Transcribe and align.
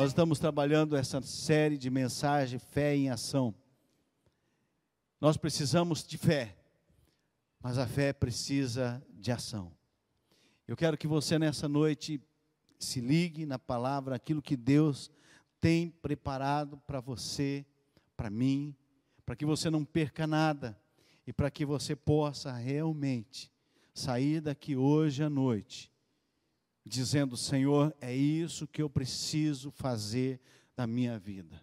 Nós 0.00 0.12
estamos 0.12 0.38
trabalhando 0.38 0.96
essa 0.96 1.20
série 1.20 1.76
de 1.76 1.90
mensagem 1.90 2.58
Fé 2.58 2.96
em 2.96 3.10
Ação. 3.10 3.54
Nós 5.20 5.36
precisamos 5.36 6.02
de 6.02 6.16
fé, 6.16 6.56
mas 7.62 7.76
a 7.76 7.86
fé 7.86 8.10
precisa 8.10 9.06
de 9.10 9.30
ação. 9.30 9.70
Eu 10.66 10.74
quero 10.74 10.96
que 10.96 11.06
você 11.06 11.38
nessa 11.38 11.68
noite 11.68 12.18
se 12.78 12.98
ligue 12.98 13.44
na 13.44 13.58
palavra, 13.58 14.16
aquilo 14.16 14.40
que 14.40 14.56
Deus 14.56 15.10
tem 15.60 15.90
preparado 15.90 16.78
para 16.86 16.98
você, 16.98 17.62
para 18.16 18.30
mim, 18.30 18.74
para 19.26 19.36
que 19.36 19.44
você 19.44 19.68
não 19.68 19.84
perca 19.84 20.26
nada 20.26 20.80
e 21.26 21.32
para 21.34 21.50
que 21.50 21.66
você 21.66 21.94
possa 21.94 22.50
realmente 22.54 23.52
sair 23.92 24.40
daqui 24.40 24.74
hoje 24.74 25.22
à 25.22 25.28
noite 25.28 25.89
dizendo: 26.84 27.36
Senhor, 27.36 27.94
é 28.00 28.14
isso 28.14 28.66
que 28.66 28.82
eu 28.82 28.90
preciso 28.90 29.70
fazer 29.70 30.40
na 30.76 30.86
minha 30.86 31.18
vida, 31.18 31.62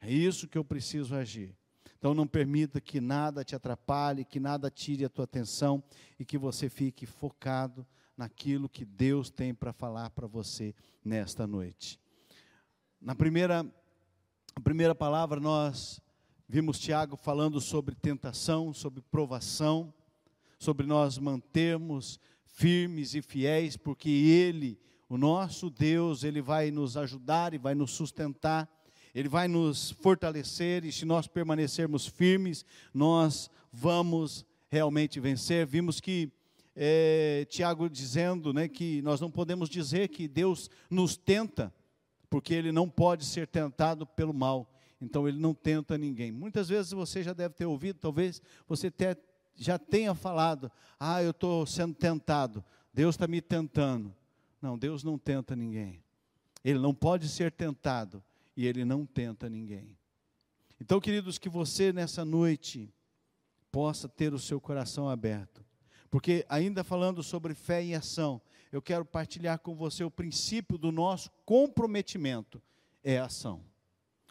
é 0.00 0.10
isso 0.10 0.48
que 0.48 0.58
eu 0.58 0.64
preciso 0.64 1.14
agir. 1.14 1.56
Então 1.98 2.14
não 2.14 2.26
permita 2.26 2.80
que 2.80 3.00
nada 3.00 3.44
te 3.44 3.54
atrapalhe, 3.54 4.24
que 4.24 4.40
nada 4.40 4.68
tire 4.68 5.04
a 5.04 5.08
tua 5.08 5.24
atenção 5.24 5.82
e 6.18 6.24
que 6.24 6.36
você 6.36 6.68
fique 6.68 7.06
focado 7.06 7.86
naquilo 8.16 8.68
que 8.68 8.84
Deus 8.84 9.30
tem 9.30 9.54
para 9.54 9.72
falar 9.72 10.10
para 10.10 10.26
você 10.26 10.74
nesta 11.04 11.46
noite. 11.46 12.00
Na 13.00 13.14
primeira, 13.14 13.64
primeira 14.64 14.94
palavra, 14.94 15.38
nós 15.40 16.00
vimos 16.48 16.78
Tiago 16.78 17.16
falando 17.16 17.60
sobre 17.60 17.94
tentação, 17.94 18.72
sobre 18.72 19.00
provação, 19.00 19.94
sobre 20.58 20.86
nós 20.86 21.18
mantermos 21.18 22.20
firmes 22.52 23.14
e 23.14 23.22
fiéis, 23.22 23.76
porque 23.76 24.10
Ele, 24.10 24.78
o 25.08 25.16
nosso 25.16 25.70
Deus, 25.70 26.22
Ele 26.22 26.40
vai 26.40 26.70
nos 26.70 26.96
ajudar 26.96 27.54
e 27.54 27.58
vai 27.58 27.74
nos 27.74 27.90
sustentar, 27.90 28.68
Ele 29.14 29.28
vai 29.28 29.48
nos 29.48 29.90
fortalecer, 29.90 30.84
e 30.84 30.92
se 30.92 31.04
nós 31.04 31.26
permanecermos 31.26 32.06
firmes, 32.06 32.64
nós 32.92 33.50
vamos 33.72 34.44
realmente 34.68 35.18
vencer. 35.18 35.66
Vimos 35.66 36.00
que 36.00 36.30
é, 36.76 37.46
Tiago 37.48 37.88
dizendo 37.88 38.52
né, 38.52 38.68
que 38.68 39.02
nós 39.02 39.20
não 39.20 39.30
podemos 39.30 39.68
dizer 39.68 40.08
que 40.08 40.28
Deus 40.28 40.70
nos 40.90 41.16
tenta, 41.16 41.72
porque 42.28 42.54
Ele 42.54 42.70
não 42.70 42.88
pode 42.88 43.24
ser 43.24 43.46
tentado 43.46 44.06
pelo 44.06 44.32
mal. 44.32 44.70
Então 45.00 45.26
Ele 45.26 45.38
não 45.38 45.54
tenta 45.54 45.98
ninguém. 45.98 46.30
Muitas 46.30 46.68
vezes 46.68 46.92
você 46.92 47.22
já 47.22 47.32
deve 47.32 47.54
ter 47.54 47.66
ouvido, 47.66 47.98
talvez 47.98 48.40
você 48.68 48.86
até 48.86 49.16
já 49.54 49.78
tenha 49.78 50.14
falado: 50.14 50.70
Ah, 50.98 51.22
eu 51.22 51.30
estou 51.30 51.66
sendo 51.66 51.94
tentado, 51.94 52.64
Deus 52.92 53.14
está 53.14 53.26
me 53.26 53.40
tentando. 53.40 54.14
Não, 54.60 54.78
Deus 54.78 55.02
não 55.02 55.18
tenta 55.18 55.56
ninguém. 55.56 56.02
Ele 56.64 56.78
não 56.78 56.94
pode 56.94 57.28
ser 57.28 57.50
tentado 57.50 58.22
e 58.56 58.66
Ele 58.66 58.84
não 58.84 59.04
tenta 59.04 59.48
ninguém. 59.48 59.98
Então, 60.80 61.00
queridos, 61.00 61.38
que 61.38 61.48
você 61.48 61.92
nessa 61.92 62.24
noite 62.24 62.92
possa 63.70 64.08
ter 64.08 64.32
o 64.32 64.38
seu 64.38 64.60
coração 64.60 65.08
aberto 65.08 65.64
porque, 66.12 66.44
ainda 66.46 66.84
falando 66.84 67.22
sobre 67.22 67.54
fé 67.54 67.82
e 67.82 67.94
ação, 67.94 68.38
eu 68.70 68.82
quero 68.82 69.02
partilhar 69.02 69.58
com 69.60 69.74
você 69.74 70.04
o 70.04 70.10
princípio 70.10 70.76
do 70.76 70.92
nosso 70.92 71.30
comprometimento 71.46 72.62
é 73.02 73.18
ação. 73.18 73.64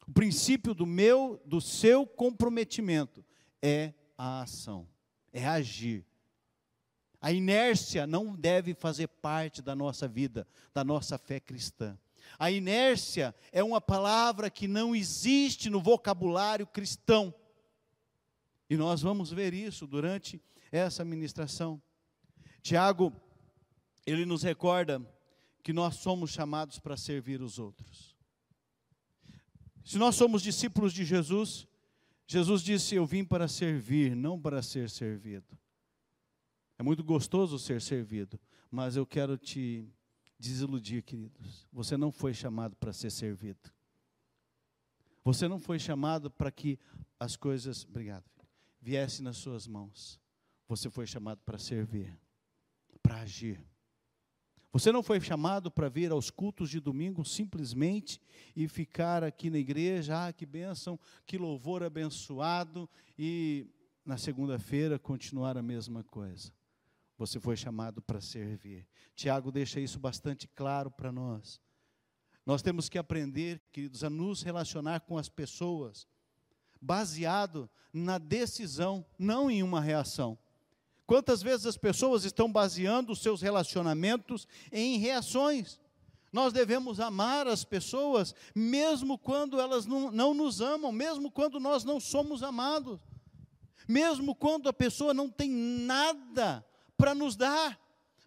O 0.07 0.11
princípio 0.11 0.75
do 0.75 0.85
meu, 0.85 1.41
do 1.43 1.59
seu 1.59 2.05
comprometimento 2.05 3.25
é 3.63 3.95
a 4.15 4.43
ação, 4.43 4.87
é 5.31 5.47
agir. 5.47 6.05
A 7.21 7.31
inércia 7.31 8.07
não 8.07 8.35
deve 8.35 8.73
fazer 8.73 9.07
parte 9.07 9.61
da 9.61 9.75
nossa 9.75 10.07
vida, 10.07 10.47
da 10.73 10.83
nossa 10.83 11.17
fé 11.17 11.39
cristã. 11.39 11.97
A 12.39 12.49
inércia 12.49 13.35
é 13.51 13.63
uma 13.63 13.79
palavra 13.79 14.49
que 14.49 14.67
não 14.67 14.95
existe 14.95 15.69
no 15.69 15.81
vocabulário 15.81 16.65
cristão. 16.65 17.33
E 18.69 18.75
nós 18.75 19.01
vamos 19.01 19.31
ver 19.31 19.53
isso 19.53 19.85
durante 19.85 20.41
essa 20.71 21.05
ministração. 21.05 21.81
Tiago, 22.61 23.13
ele 24.05 24.25
nos 24.25 24.43
recorda 24.43 25.01
que 25.61 25.73
nós 25.73 25.95
somos 25.95 26.31
chamados 26.31 26.79
para 26.79 26.97
servir 26.97 27.41
os 27.41 27.59
outros. 27.59 28.15
Se 29.83 29.97
nós 29.97 30.15
somos 30.15 30.41
discípulos 30.41 30.93
de 30.93 31.03
Jesus, 31.03 31.67
Jesus 32.31 32.61
disse: 32.61 32.95
Eu 32.95 33.05
vim 33.05 33.25
para 33.25 33.45
servir, 33.45 34.15
não 34.15 34.39
para 34.39 34.61
ser 34.61 34.89
servido. 34.89 35.59
É 36.79 36.83
muito 36.83 37.03
gostoso 37.03 37.59
ser 37.59 37.81
servido, 37.81 38.39
mas 38.71 38.95
eu 38.95 39.05
quero 39.05 39.37
te 39.37 39.85
desiludir, 40.39 41.03
queridos. 41.03 41.67
Você 41.73 41.97
não 41.97 42.09
foi 42.09 42.33
chamado 42.33 42.73
para 42.77 42.93
ser 42.93 43.11
servido. 43.11 43.69
Você 45.25 45.45
não 45.45 45.59
foi 45.59 45.77
chamado 45.77 46.31
para 46.31 46.49
que 46.49 46.79
as 47.19 47.35
coisas, 47.35 47.83
obrigado, 47.83 48.23
viessem 48.79 49.25
nas 49.25 49.35
suas 49.35 49.67
mãos. 49.67 50.17
Você 50.69 50.89
foi 50.89 51.05
chamado 51.05 51.41
para 51.45 51.57
servir, 51.57 52.17
para 53.03 53.17
agir. 53.17 53.61
Você 54.73 54.91
não 54.91 55.03
foi 55.03 55.19
chamado 55.19 55.69
para 55.69 55.89
vir 55.89 56.11
aos 56.11 56.29
cultos 56.29 56.69
de 56.69 56.79
domingo 56.79 57.25
simplesmente 57.25 58.21
e 58.55 58.67
ficar 58.69 59.21
aqui 59.23 59.49
na 59.49 59.57
igreja, 59.57 60.27
ah, 60.27 60.31
que 60.31 60.45
bênção, 60.45 60.97
que 61.25 61.37
louvor 61.37 61.83
abençoado, 61.83 62.89
e 63.19 63.67
na 64.05 64.17
segunda-feira 64.17 64.97
continuar 64.97 65.57
a 65.57 65.61
mesma 65.61 66.03
coisa. 66.03 66.53
Você 67.17 67.39
foi 67.39 67.57
chamado 67.57 68.01
para 68.01 68.21
servir. 68.21 68.87
Tiago 69.13 69.51
deixa 69.51 69.79
isso 69.79 69.99
bastante 69.99 70.47
claro 70.47 70.89
para 70.89 71.11
nós. 71.11 71.61
Nós 72.45 72.61
temos 72.61 72.89
que 72.89 72.97
aprender, 72.97 73.61
queridos, 73.71 74.03
a 74.03 74.09
nos 74.09 74.41
relacionar 74.41 75.01
com 75.01 75.17
as 75.17 75.29
pessoas 75.29 76.07
baseado 76.81 77.69
na 77.93 78.17
decisão, 78.17 79.05
não 79.19 79.51
em 79.51 79.61
uma 79.61 79.79
reação. 79.79 80.37
Quantas 81.11 81.43
vezes 81.43 81.65
as 81.65 81.75
pessoas 81.75 82.23
estão 82.23 82.49
baseando 82.49 83.11
os 83.11 83.19
seus 83.19 83.41
relacionamentos 83.41 84.47
em 84.71 84.97
reações? 84.97 85.77
Nós 86.31 86.53
devemos 86.53 87.01
amar 87.01 87.49
as 87.49 87.65
pessoas, 87.65 88.33
mesmo 88.55 89.17
quando 89.17 89.59
elas 89.59 89.85
não, 89.85 90.09
não 90.09 90.33
nos 90.33 90.61
amam, 90.61 90.89
mesmo 90.89 91.29
quando 91.29 91.59
nós 91.59 91.83
não 91.83 91.99
somos 91.99 92.41
amados, 92.41 92.97
mesmo 93.85 94.33
quando 94.33 94.69
a 94.69 94.73
pessoa 94.73 95.13
não 95.13 95.29
tem 95.29 95.49
nada 95.51 96.65
para 96.95 97.13
nos 97.13 97.35
dar, 97.35 97.77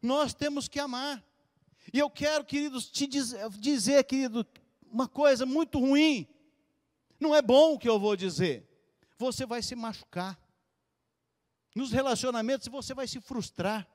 nós 0.02 0.34
temos 0.34 0.68
que 0.68 0.78
amar. 0.78 1.24
E 1.90 1.98
eu 1.98 2.10
quero, 2.10 2.44
queridos, 2.44 2.90
te 2.90 3.06
dizer, 3.06 3.48
dizer, 3.52 4.04
querido, 4.04 4.46
uma 4.92 5.08
coisa 5.08 5.46
muito 5.46 5.78
ruim. 5.78 6.28
Não 7.18 7.34
é 7.34 7.40
bom 7.40 7.72
o 7.72 7.78
que 7.78 7.88
eu 7.88 7.98
vou 7.98 8.14
dizer. 8.14 8.68
Você 9.16 9.46
vai 9.46 9.62
se 9.62 9.74
machucar. 9.74 10.38
Nos 11.74 11.90
relacionamentos 11.90 12.68
você 12.68 12.94
vai 12.94 13.08
se 13.08 13.20
frustrar. 13.20 13.86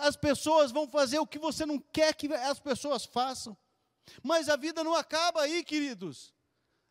As 0.00 0.16
pessoas 0.16 0.70
vão 0.70 0.88
fazer 0.88 1.18
o 1.18 1.26
que 1.26 1.38
você 1.38 1.66
não 1.66 1.78
quer 1.78 2.14
que 2.14 2.32
as 2.32 2.58
pessoas 2.60 3.04
façam. 3.04 3.56
Mas 4.22 4.48
a 4.48 4.56
vida 4.56 4.82
não 4.82 4.94
acaba 4.94 5.42
aí, 5.42 5.62
queridos. 5.62 6.32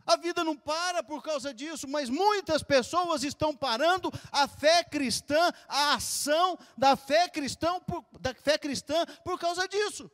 A 0.06 0.16
vida 0.16 0.42
não 0.42 0.56
para 0.56 1.04
por 1.04 1.22
causa 1.22 1.54
disso, 1.54 1.86
mas 1.86 2.10
muitas 2.10 2.64
pessoas 2.64 3.24
estão 3.24 3.54
parando 3.54 4.10
a 4.32 4.48
fé 4.48 4.82
cristã, 4.82 5.52
a 5.68 5.96
ação 5.96 6.58
da 6.78 6.96
fé 6.96 7.28
cristã, 7.28 7.78
por, 7.82 8.06
da 8.18 8.34
fé 8.34 8.58
cristã 8.58 9.06
por 9.26 9.38
causa 9.38 9.68
disso. 9.68 10.10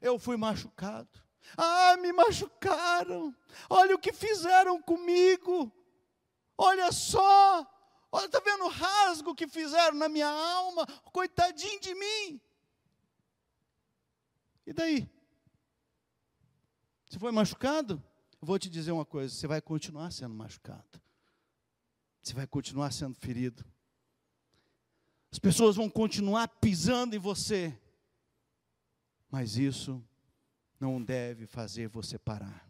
Eu 0.00 0.18
fui 0.18 0.38
machucado. 0.38 1.08
Ah, 1.54 1.96
me 1.98 2.12
machucaram. 2.12 3.34
Olha 3.68 3.94
o 3.94 3.98
que 3.98 4.12
fizeram 4.12 4.80
comigo. 4.80 5.70
Olha 6.56 6.90
só. 6.90 7.66
Olha, 8.16 8.24
está 8.24 8.40
vendo 8.40 8.64
o 8.64 8.68
rasgo 8.68 9.34
que 9.34 9.46
fizeram 9.46 9.94
na 9.94 10.08
minha 10.08 10.26
alma? 10.26 10.86
Coitadinho 11.12 11.78
de 11.78 11.94
mim. 11.94 12.40
E 14.66 14.72
daí? 14.72 15.06
Você 17.04 17.18
foi 17.18 17.30
machucado? 17.30 18.02
Vou 18.40 18.58
te 18.58 18.70
dizer 18.70 18.90
uma 18.90 19.04
coisa: 19.04 19.34
você 19.34 19.46
vai 19.46 19.60
continuar 19.60 20.10
sendo 20.12 20.34
machucado. 20.34 20.98
Você 22.22 22.32
vai 22.32 22.46
continuar 22.46 22.90
sendo 22.90 23.14
ferido. 23.14 23.62
As 25.30 25.38
pessoas 25.38 25.76
vão 25.76 25.90
continuar 25.90 26.48
pisando 26.48 27.14
em 27.14 27.18
você. 27.18 27.78
Mas 29.30 29.58
isso 29.58 30.02
não 30.80 31.02
deve 31.02 31.46
fazer 31.46 31.88
você 31.88 32.18
parar 32.18 32.65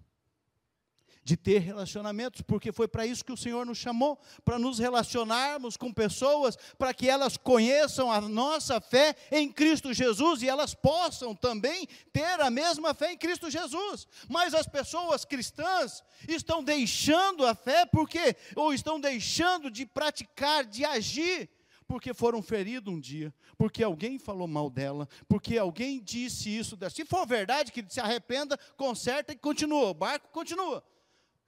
de 1.27 1.37
ter 1.37 1.59
relacionamentos, 1.59 2.41
porque 2.41 2.71
foi 2.71 2.87
para 2.87 3.05
isso 3.05 3.25
que 3.25 3.33
o 3.33 3.37
Senhor 3.37 3.67
nos 3.67 3.79
chamou, 3.79 4.17
para 4.45 4.61
nos 4.61 4.79
relacionarmos 4.79 5.77
com 5.77 5.93
pessoas, 5.93 6.57
para 6.79 6.95
que 6.95 7.11
elas 7.11 7.37
conheçam 7.37 8.13
a 8.13 8.21
nossa 8.21 8.81
fé 8.81 9.17
em 9.33 9.51
Cristo 9.51 9.93
Jesus 9.93 10.41
e 10.41 10.49
elas 10.49 10.73
possam 10.73 11.35
também 11.35 11.89
ter 12.13 12.41
a 12.41 12.49
mesma 12.49 12.95
fé 12.95 13.11
em 13.11 13.19
Cristo 13.19 13.51
Jesus. 13.51 14.07
Mas 14.29 14.55
as 14.55 14.69
pessoas 14.69 15.25
cristãs 15.25 16.01
estão 16.29 16.63
deixando 16.63 17.45
a 17.45 17.57
fé 17.57 17.85
porque 17.87 18.37
ou 18.55 18.73
estão 18.73 19.01
deixando 19.01 19.69
de 19.69 19.85
praticar, 19.85 20.65
de 20.65 20.85
agir, 20.85 21.51
porque 21.89 22.15
foram 22.15 22.41
feridos 22.41 22.95
um 22.95 23.01
dia, 23.01 23.35
porque 23.59 23.83
alguém 23.83 24.17
falou 24.17 24.47
mal 24.47 24.71
dela, 24.71 25.09
porque 25.29 25.59
alguém 25.59 26.01
disse 26.01 26.57
isso. 26.57 26.79
Se 26.95 27.05
for 27.05 27.27
verdade, 27.27 27.73
que 27.73 27.85
se 27.89 27.99
arrependa, 27.99 28.57
conserta 28.77 29.33
e 29.33 29.37
continua, 29.37 29.91
o 29.91 29.95
barco 29.95 30.29
continua. 30.31 30.85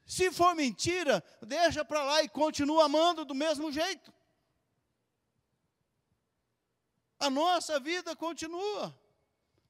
Se 0.08 0.32
for 0.32 0.54
mentira, 0.54 1.22
deixa 1.42 1.84
para 1.84 2.02
lá 2.02 2.22
e 2.22 2.30
continua 2.30 2.86
amando 2.86 3.26
do 3.26 3.34
mesmo 3.34 3.70
jeito. 3.70 4.10
A 7.20 7.28
nossa 7.28 7.78
vida 7.78 8.16
continua. 8.16 8.98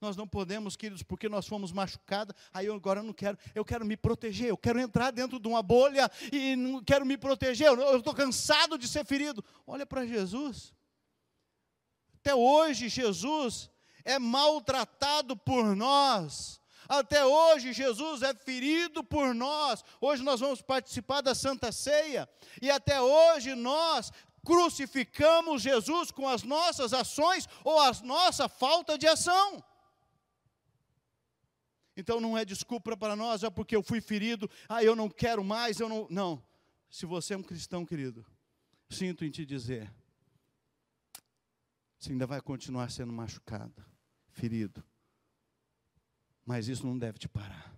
Nós 0.00 0.17
não 0.17 0.29
podemos, 0.29 0.76
queridos, 0.76 1.02
porque 1.02 1.29
nós 1.29 1.44
fomos 1.44 1.73
machucados. 1.73 2.37
Aí 2.55 2.67
eu 2.67 2.75
agora 2.75 3.02
não 3.02 3.12
quero, 3.12 3.37
eu 3.52 3.64
quero 3.64 3.85
me 3.85 3.96
proteger, 3.96 4.50
eu 4.50 4.56
quero 4.56 4.79
entrar 4.79 5.11
dentro 5.11 5.40
de 5.40 5.49
uma 5.49 5.61
bolha 5.61 6.08
e 6.32 6.55
não 6.55 6.84
quero 6.84 7.05
me 7.05 7.19
proteger. 7.19 7.67
Eu 7.67 7.99
estou 7.99 8.14
cansado 8.14 8.79
de 8.79 8.87
ser 8.87 9.05
ferido. 9.05 9.44
Olha 9.67 9.84
para 9.84 10.06
Jesus. 10.06 10.73
Até 12.14 12.32
hoje 12.32 12.88
Jesus 12.88 13.69
é 14.05 14.20
maltratado 14.20 15.37
por 15.37 15.75
nós. 15.75 16.57
Até 16.88 17.25
hoje 17.25 17.73
Jesus 17.73 18.23
é 18.23 18.32
ferido 18.32 19.05
por 19.05 19.35
nós. 19.35 19.85
Hoje 20.00 20.23
nós 20.23 20.40
vamos 20.40 20.62
participar 20.62 21.20
da 21.20 21.35
Santa 21.35 21.70
Ceia 21.70 22.29
e 22.62 22.70
até 22.70 23.00
hoje 23.00 23.55
nós 23.55 24.11
crucificamos 24.44 25.61
Jesus 25.61 26.11
com 26.11 26.26
as 26.26 26.43
nossas 26.43 26.94
ações 26.94 27.46
ou 27.62 27.79
a 27.79 27.93
nossa 28.02 28.49
falta 28.49 28.96
de 28.96 29.06
ação. 29.06 29.62
Então 31.94 32.20
não 32.20 32.38
é 32.38 32.44
desculpa 32.44 32.96
para 32.96 33.14
nós, 33.14 33.43
é 33.43 33.50
porque 33.50 33.76
eu 33.76 33.82
fui 33.82 34.00
ferido, 34.00 34.49
ah, 34.69 34.82
eu 34.82 34.96
não 34.96 35.11
quero 35.11 35.44
mais, 35.44 35.81
eu 35.81 35.88
não. 35.88 36.06
Não. 36.08 36.43
Se 36.88 37.05
você 37.05 37.34
é 37.34 37.37
um 37.37 37.43
cristão, 37.43 37.84
querido, 37.84 38.25
sinto 38.88 39.25
em 39.25 39.31
te 39.31 39.44
dizer, 39.44 39.93
você 41.99 42.12
ainda 42.12 42.26
vai 42.26 42.41
continuar 42.41 42.91
sendo 42.91 43.12
machucado, 43.12 43.84
ferido. 44.31 44.82
Mas 46.48 46.66
isso 46.66 46.86
não 46.86 46.98
deve 46.98 47.18
te 47.18 47.28
parar. 47.28 47.77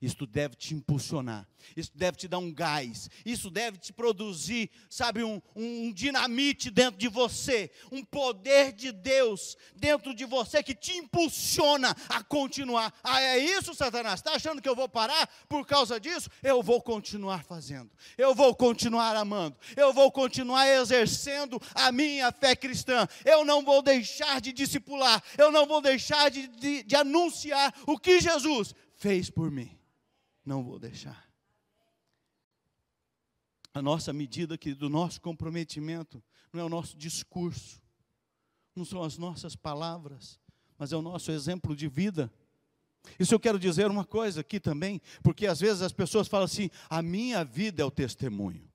Isso 0.00 0.26
deve 0.26 0.54
te 0.56 0.74
impulsionar, 0.74 1.46
isso 1.76 1.90
deve 1.94 2.16
te 2.16 2.28
dar 2.28 2.38
um 2.38 2.52
gás, 2.52 3.08
isso 3.24 3.50
deve 3.50 3.78
te 3.78 3.92
produzir, 3.92 4.70
sabe, 4.88 5.24
um, 5.24 5.40
um, 5.54 5.92
dinamite 5.92 6.70
dentro 6.70 6.98
de 6.98 7.08
você, 7.08 7.70
um 7.90 8.04
poder 8.04 8.72
de 8.72 8.92
Deus 8.92 9.56
dentro 9.74 10.14
de 10.14 10.24
você 10.24 10.62
que 10.62 10.74
te 10.74 10.92
impulsiona 10.96 11.96
a 12.08 12.22
continuar. 12.22 12.92
Ah, 13.02 13.20
é 13.20 13.38
isso, 13.38 13.74
Satanás? 13.74 14.20
Está 14.20 14.32
achando 14.32 14.60
que 14.60 14.68
eu 14.68 14.76
vou 14.76 14.88
parar? 14.88 15.28
Por 15.48 15.66
causa 15.66 15.98
disso? 15.98 16.28
Eu 16.42 16.62
vou 16.62 16.80
continuar 16.80 17.44
fazendo, 17.44 17.90
eu 18.16 18.34
vou 18.34 18.54
continuar 18.54 19.16
amando, 19.16 19.56
eu 19.76 19.92
vou 19.92 20.10
continuar 20.10 20.68
exercendo 20.68 21.60
a 21.74 21.90
minha 21.90 22.30
fé 22.32 22.54
cristã, 22.54 23.08
eu 23.24 23.44
não 23.44 23.62
vou 23.62 23.82
deixar 23.82 24.40
de 24.40 24.52
discipular, 24.52 25.22
eu 25.38 25.50
não 25.50 25.66
vou 25.66 25.80
deixar 25.80 26.30
de, 26.30 26.46
de, 26.48 26.82
de 26.82 26.96
anunciar 26.96 27.72
o 27.86 27.98
que 27.98 28.20
Jesus 28.20 28.74
fez 29.04 29.28
por 29.28 29.50
mim. 29.50 29.70
Não 30.46 30.64
vou 30.64 30.78
deixar. 30.78 31.28
A 33.74 33.82
nossa 33.82 34.14
medida 34.14 34.54
aqui 34.54 34.72
do 34.72 34.88
nosso 34.88 35.20
comprometimento 35.20 36.24
não 36.50 36.62
é 36.62 36.64
o 36.64 36.70
nosso 36.70 36.96
discurso, 36.96 37.82
não 38.74 38.82
são 38.82 39.02
as 39.02 39.18
nossas 39.18 39.54
palavras, 39.54 40.40
mas 40.78 40.90
é 40.90 40.96
o 40.96 41.02
nosso 41.02 41.30
exemplo 41.30 41.76
de 41.76 41.86
vida. 41.86 42.32
Isso 43.18 43.34
eu 43.34 43.40
quero 43.40 43.58
dizer 43.58 43.90
uma 43.90 44.06
coisa 44.06 44.40
aqui 44.40 44.58
também, 44.58 45.02
porque 45.22 45.46
às 45.46 45.60
vezes 45.60 45.82
as 45.82 45.92
pessoas 45.92 46.26
falam 46.26 46.46
assim: 46.46 46.70
a 46.88 47.02
minha 47.02 47.44
vida 47.44 47.82
é 47.82 47.84
o 47.84 47.90
testemunho. 47.90 48.66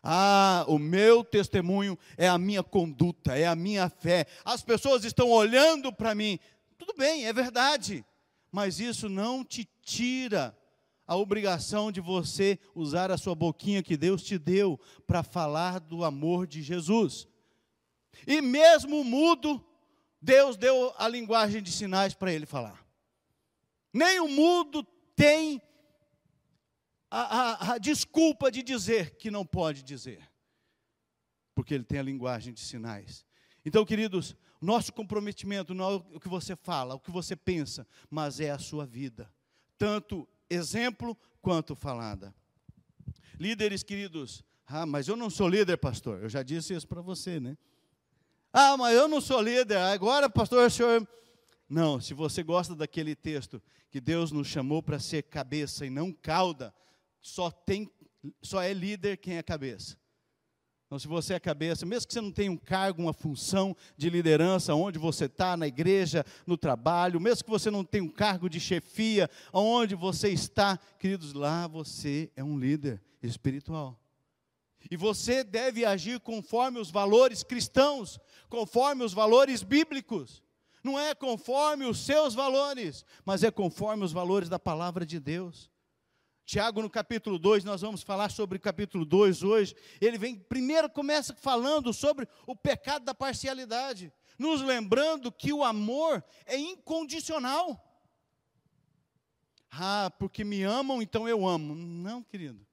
Ah, 0.00 0.64
o 0.68 0.78
meu 0.78 1.24
testemunho 1.24 1.98
é 2.16 2.28
a 2.28 2.38
minha 2.38 2.62
conduta, 2.62 3.36
é 3.36 3.46
a 3.46 3.56
minha 3.56 3.88
fé. 3.88 4.26
As 4.44 4.62
pessoas 4.62 5.04
estão 5.04 5.30
olhando 5.30 5.92
para 5.92 6.14
mim. 6.14 6.38
Tudo 6.78 6.94
bem, 6.96 7.26
é 7.26 7.32
verdade 7.32 8.04
mas 8.54 8.78
isso 8.78 9.08
não 9.08 9.44
te 9.44 9.68
tira 9.82 10.56
a 11.04 11.16
obrigação 11.16 11.90
de 11.90 12.00
você 12.00 12.56
usar 12.72 13.10
a 13.10 13.18
sua 13.18 13.34
boquinha 13.34 13.82
que 13.82 13.96
Deus 13.96 14.22
te 14.22 14.38
deu 14.38 14.78
para 15.08 15.24
falar 15.24 15.80
do 15.80 16.04
amor 16.04 16.46
de 16.46 16.62
Jesus. 16.62 17.26
E 18.24 18.40
mesmo 18.40 19.02
mudo, 19.02 19.60
Deus 20.22 20.56
deu 20.56 20.94
a 20.96 21.08
linguagem 21.08 21.60
de 21.60 21.72
sinais 21.72 22.14
para 22.14 22.32
ele 22.32 22.46
falar. 22.46 22.86
Nem 23.92 24.20
o 24.20 24.28
mudo 24.28 24.84
tem 25.16 25.60
a, 27.10 27.22
a, 27.22 27.72
a, 27.72 27.78
desculpa 27.78 28.52
de 28.52 28.62
dizer 28.62 29.16
que 29.16 29.32
não 29.32 29.44
pode 29.44 29.82
dizer, 29.82 30.30
porque 31.56 31.74
ele 31.74 31.82
tem 31.82 31.98
a 31.98 32.04
linguagem 32.04 32.54
de 32.54 32.60
sinais. 32.60 33.26
Então, 33.64 33.84
queridos, 33.84 34.36
nosso 34.64 34.92
comprometimento 34.92 35.74
não 35.74 35.90
é 35.90 35.94
o 36.14 36.20
que 36.20 36.28
você 36.28 36.56
fala, 36.56 36.94
o 36.94 37.00
que 37.00 37.10
você 37.10 37.36
pensa, 37.36 37.86
mas 38.10 38.40
é 38.40 38.50
a 38.50 38.58
sua 38.58 38.86
vida, 38.86 39.30
tanto 39.76 40.26
exemplo 40.48 41.16
quanto 41.42 41.76
falada. 41.76 42.34
Líderes 43.38 43.82
queridos, 43.82 44.44
ah, 44.66 44.86
mas 44.86 45.08
eu 45.08 45.16
não 45.16 45.28
sou 45.28 45.48
líder, 45.48 45.76
pastor. 45.76 46.22
Eu 46.22 46.28
já 46.28 46.42
disse 46.42 46.72
isso 46.72 46.88
para 46.88 47.02
você, 47.02 47.38
né? 47.38 47.56
Ah, 48.52 48.76
mas 48.76 48.96
eu 48.96 49.08
não 49.08 49.20
sou 49.20 49.42
líder. 49.42 49.76
Agora, 49.76 50.30
pastor, 50.30 50.66
o 50.66 50.70
senhor. 50.70 51.06
Não, 51.68 52.00
se 52.00 52.14
você 52.14 52.42
gosta 52.42 52.74
daquele 52.74 53.14
texto 53.14 53.60
que 53.90 54.00
Deus 54.00 54.30
nos 54.30 54.46
chamou 54.46 54.82
para 54.82 54.98
ser 54.98 55.24
cabeça 55.24 55.84
e 55.84 55.90
não 55.90 56.12
cauda, 56.12 56.74
só 57.20 57.50
tem, 57.50 57.90
só 58.42 58.62
é 58.62 58.72
líder 58.72 59.16
quem 59.16 59.36
é 59.36 59.42
cabeça. 59.42 59.96
Então, 60.86 60.98
se 60.98 61.08
você 61.08 61.34
é 61.34 61.40
cabeça, 61.40 61.86
mesmo 61.86 62.06
que 62.06 62.12
você 62.12 62.20
não 62.20 62.30
tenha 62.30 62.52
um 62.52 62.56
cargo, 62.56 63.02
uma 63.02 63.12
função 63.12 63.74
de 63.96 64.10
liderança, 64.10 64.74
onde 64.74 64.98
você 64.98 65.24
está, 65.24 65.56
na 65.56 65.66
igreja, 65.66 66.24
no 66.46 66.56
trabalho, 66.56 67.20
mesmo 67.20 67.44
que 67.44 67.50
você 67.50 67.70
não 67.70 67.84
tenha 67.84 68.04
um 68.04 68.08
cargo 68.08 68.48
de 68.48 68.60
chefia, 68.60 69.28
onde 69.52 69.94
você 69.94 70.28
está, 70.28 70.78
queridos, 70.98 71.32
lá 71.32 71.66
você 71.66 72.30
é 72.36 72.44
um 72.44 72.58
líder 72.58 73.02
espiritual. 73.22 73.98
E 74.90 74.96
você 74.96 75.42
deve 75.42 75.84
agir 75.84 76.20
conforme 76.20 76.78
os 76.78 76.90
valores 76.90 77.42
cristãos, 77.42 78.20
conforme 78.48 79.02
os 79.02 79.14
valores 79.14 79.62
bíblicos. 79.62 80.42
Não 80.82 81.00
é 81.00 81.14
conforme 81.14 81.86
os 81.86 82.04
seus 82.04 82.34
valores, 82.34 83.06
mas 83.24 83.42
é 83.42 83.50
conforme 83.50 84.04
os 84.04 84.12
valores 84.12 84.50
da 84.50 84.58
palavra 84.58 85.06
de 85.06 85.18
Deus. 85.18 85.70
Tiago, 86.44 86.82
no 86.82 86.90
capítulo 86.90 87.38
2, 87.38 87.64
nós 87.64 87.80
vamos 87.80 88.02
falar 88.02 88.30
sobre 88.30 88.58
o 88.58 88.60
capítulo 88.60 89.04
2 89.04 89.42
hoje. 89.42 89.74
Ele 90.00 90.18
vem, 90.18 90.36
primeiro 90.36 90.90
começa 90.90 91.34
falando 91.34 91.92
sobre 91.92 92.28
o 92.46 92.54
pecado 92.54 93.04
da 93.04 93.14
parcialidade, 93.14 94.12
nos 94.38 94.60
lembrando 94.60 95.32
que 95.32 95.52
o 95.52 95.64
amor 95.64 96.22
é 96.44 96.58
incondicional. 96.58 97.82
Ah, 99.70 100.12
porque 100.18 100.44
me 100.44 100.62
amam, 100.62 101.00
então 101.00 101.26
eu 101.26 101.46
amo. 101.46 101.74
Não, 101.74 102.22
querido. 102.22 102.64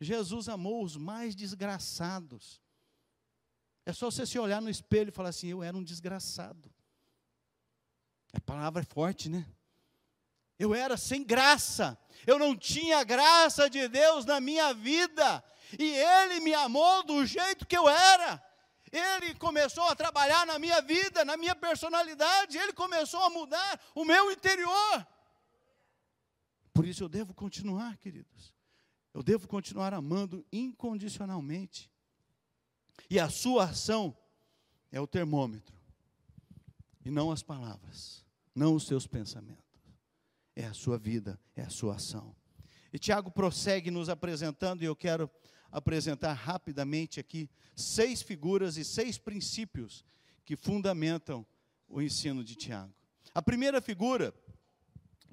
Jesus 0.00 0.48
amou 0.48 0.82
os 0.82 0.96
mais 0.96 1.36
desgraçados. 1.36 2.60
É 3.84 3.92
só 3.92 4.10
você 4.10 4.26
se 4.26 4.38
olhar 4.38 4.60
no 4.60 4.70
espelho 4.70 5.08
e 5.10 5.12
falar 5.12 5.28
assim: 5.28 5.48
eu 5.48 5.62
era 5.62 5.76
um 5.76 5.84
desgraçado. 5.84 6.70
A 8.32 8.40
palavra 8.40 8.82
é 8.82 8.84
forte, 8.84 9.28
né? 9.28 9.46
Eu 10.58 10.74
era 10.74 10.96
sem 10.96 11.22
graça, 11.22 11.98
eu 12.26 12.38
não 12.38 12.56
tinha 12.56 13.04
graça 13.04 13.68
de 13.68 13.86
Deus 13.88 14.24
na 14.24 14.40
minha 14.40 14.72
vida, 14.72 15.44
e 15.78 15.84
Ele 15.84 16.40
me 16.40 16.54
amou 16.54 17.02
do 17.04 17.26
jeito 17.26 17.66
que 17.66 17.76
eu 17.76 17.88
era. 17.88 18.42
Ele 18.90 19.34
começou 19.34 19.84
a 19.84 19.94
trabalhar 19.94 20.46
na 20.46 20.58
minha 20.58 20.80
vida, 20.80 21.24
na 21.24 21.36
minha 21.36 21.54
personalidade, 21.54 22.56
Ele 22.56 22.72
começou 22.72 23.20
a 23.20 23.28
mudar 23.28 23.80
o 23.94 24.04
meu 24.04 24.32
interior. 24.32 25.06
Por 26.72 26.86
isso 26.86 27.04
eu 27.04 27.08
devo 27.08 27.34
continuar, 27.34 27.96
queridos. 27.98 28.54
Eu 29.12 29.22
devo 29.22 29.46
continuar 29.46 29.92
amando 29.92 30.46
incondicionalmente. 30.50 31.90
E 33.10 33.20
a 33.20 33.28
sua 33.28 33.64
ação 33.64 34.16
é 34.90 35.00
o 35.00 35.06
termômetro, 35.06 35.76
e 37.04 37.10
não 37.10 37.30
as 37.30 37.42
palavras, 37.42 38.24
não 38.54 38.74
os 38.74 38.86
seus 38.86 39.06
pensamentos 39.06 39.65
é 40.56 40.64
a 40.64 40.72
sua 40.72 40.96
vida, 40.96 41.38
é 41.54 41.62
a 41.62 41.70
sua 41.70 41.96
ação. 41.96 42.34
E 42.92 42.98
Tiago 42.98 43.30
prossegue 43.30 43.90
nos 43.90 44.08
apresentando, 44.08 44.82
e 44.82 44.86
eu 44.86 44.96
quero 44.96 45.30
apresentar 45.70 46.32
rapidamente 46.32 47.20
aqui 47.20 47.50
seis 47.74 48.22
figuras 48.22 48.78
e 48.78 48.84
seis 48.84 49.18
princípios 49.18 50.04
que 50.44 50.56
fundamentam 50.56 51.46
o 51.86 52.00
ensino 52.00 52.42
de 52.42 52.54
Tiago. 52.54 52.92
A 53.34 53.42
primeira 53.42 53.82
figura 53.82 54.34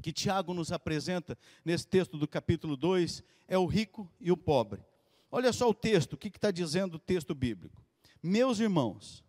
que 0.02 0.12
Tiago 0.12 0.54
nos 0.54 0.74
apresenta 0.74 1.38
nesse 1.64 1.88
texto 1.88 2.18
do 2.18 2.28
capítulo 2.28 2.76
2 2.76 3.24
é 3.48 3.58
o 3.58 3.66
rico 3.66 4.12
e 4.20 4.30
o 4.30 4.36
pobre. 4.36 4.84
Olha 5.32 5.54
só 5.54 5.70
o 5.70 5.74
texto, 5.74 6.14
o 6.14 6.18
que 6.18 6.28
está 6.28 6.52
dizendo 6.52 6.96
o 6.96 7.00
texto 7.00 7.34
bíblico. 7.34 7.82
Meus 8.22 8.60
irmãos, 8.60 9.23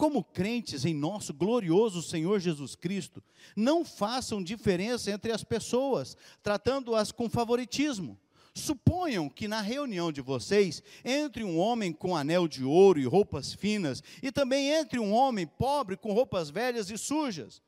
como 0.00 0.24
crentes 0.24 0.86
em 0.86 0.94
nosso 0.94 1.34
glorioso 1.34 2.02
Senhor 2.02 2.40
Jesus 2.40 2.74
Cristo, 2.74 3.22
não 3.54 3.84
façam 3.84 4.42
diferença 4.42 5.10
entre 5.10 5.30
as 5.30 5.44
pessoas, 5.44 6.16
tratando-as 6.42 7.12
com 7.12 7.28
favoritismo. 7.28 8.18
Suponham 8.54 9.28
que 9.28 9.46
na 9.46 9.60
reunião 9.60 10.10
de 10.10 10.22
vocês 10.22 10.82
entre 11.04 11.44
um 11.44 11.58
homem 11.58 11.92
com 11.92 12.16
anel 12.16 12.48
de 12.48 12.64
ouro 12.64 12.98
e 12.98 13.04
roupas 13.04 13.52
finas, 13.52 14.02
e 14.22 14.32
também 14.32 14.70
entre 14.70 14.98
um 14.98 15.12
homem 15.12 15.46
pobre 15.46 15.98
com 15.98 16.14
roupas 16.14 16.48
velhas 16.48 16.88
e 16.88 16.96
sujas. 16.96 17.60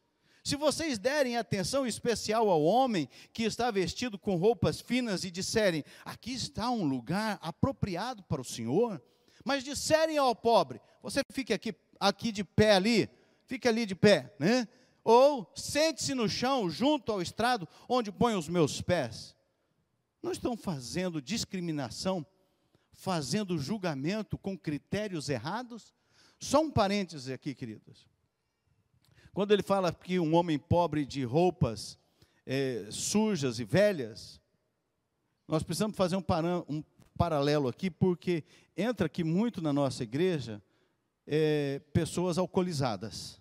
Se 0.42 0.56
vocês 0.56 0.98
derem 0.98 1.36
atenção 1.36 1.86
especial 1.86 2.48
ao 2.48 2.62
homem 2.62 3.10
que 3.34 3.42
está 3.42 3.70
vestido 3.70 4.18
com 4.18 4.36
roupas 4.36 4.80
finas 4.80 5.22
e 5.22 5.30
disserem: 5.30 5.84
Aqui 6.02 6.32
está 6.32 6.70
um 6.70 6.84
lugar 6.84 7.38
apropriado 7.42 8.22
para 8.22 8.40
o 8.40 8.44
Senhor, 8.44 9.02
mas 9.44 9.62
disserem 9.62 10.16
ao 10.16 10.34
pobre: 10.34 10.80
Você 11.02 11.20
fique 11.30 11.52
aqui, 11.52 11.74
aqui 12.02 12.32
de 12.32 12.42
pé 12.42 12.72
ali, 12.72 13.08
fique 13.46 13.68
ali 13.68 13.86
de 13.86 13.94
pé, 13.94 14.34
né? 14.38 14.66
Ou 15.04 15.50
sente-se 15.54 16.14
no 16.14 16.28
chão 16.28 16.68
junto 16.68 17.12
ao 17.12 17.22
estrado 17.22 17.68
onde 17.88 18.10
põe 18.10 18.34
os 18.34 18.48
meus 18.48 18.82
pés. 18.82 19.34
Não 20.22 20.32
estão 20.32 20.56
fazendo 20.56 21.22
discriminação, 21.22 22.26
fazendo 22.92 23.58
julgamento 23.58 24.36
com 24.36 24.58
critérios 24.58 25.28
errados? 25.28 25.92
Só 26.38 26.60
um 26.60 26.70
parêntese 26.70 27.32
aqui, 27.32 27.54
queridos. 27.54 28.06
Quando 29.32 29.52
ele 29.52 29.62
fala 29.62 29.92
que 29.92 30.18
um 30.18 30.34
homem 30.34 30.58
pobre 30.58 31.06
de 31.06 31.24
roupas 31.24 31.98
é, 32.44 32.86
sujas 32.90 33.58
e 33.58 33.64
velhas, 33.64 34.40
nós 35.46 35.62
precisamos 35.62 35.96
fazer 35.96 36.16
um, 36.16 36.24
um, 36.68 36.84
paralelo 37.16 37.68
aqui, 37.68 37.90
porque 37.90 38.44
entra 38.76 39.06
aqui 39.06 39.22
muito 39.22 39.60
na 39.60 39.72
nossa 39.72 40.02
igreja 40.02 40.62
é, 41.26 41.80
pessoas 41.92 42.38
alcoolizadas. 42.38 43.40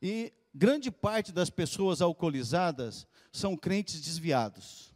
E 0.00 0.32
grande 0.54 0.90
parte 0.90 1.32
das 1.32 1.50
pessoas 1.50 2.00
alcoolizadas 2.00 3.06
são 3.32 3.56
crentes 3.56 4.00
desviados 4.00 4.94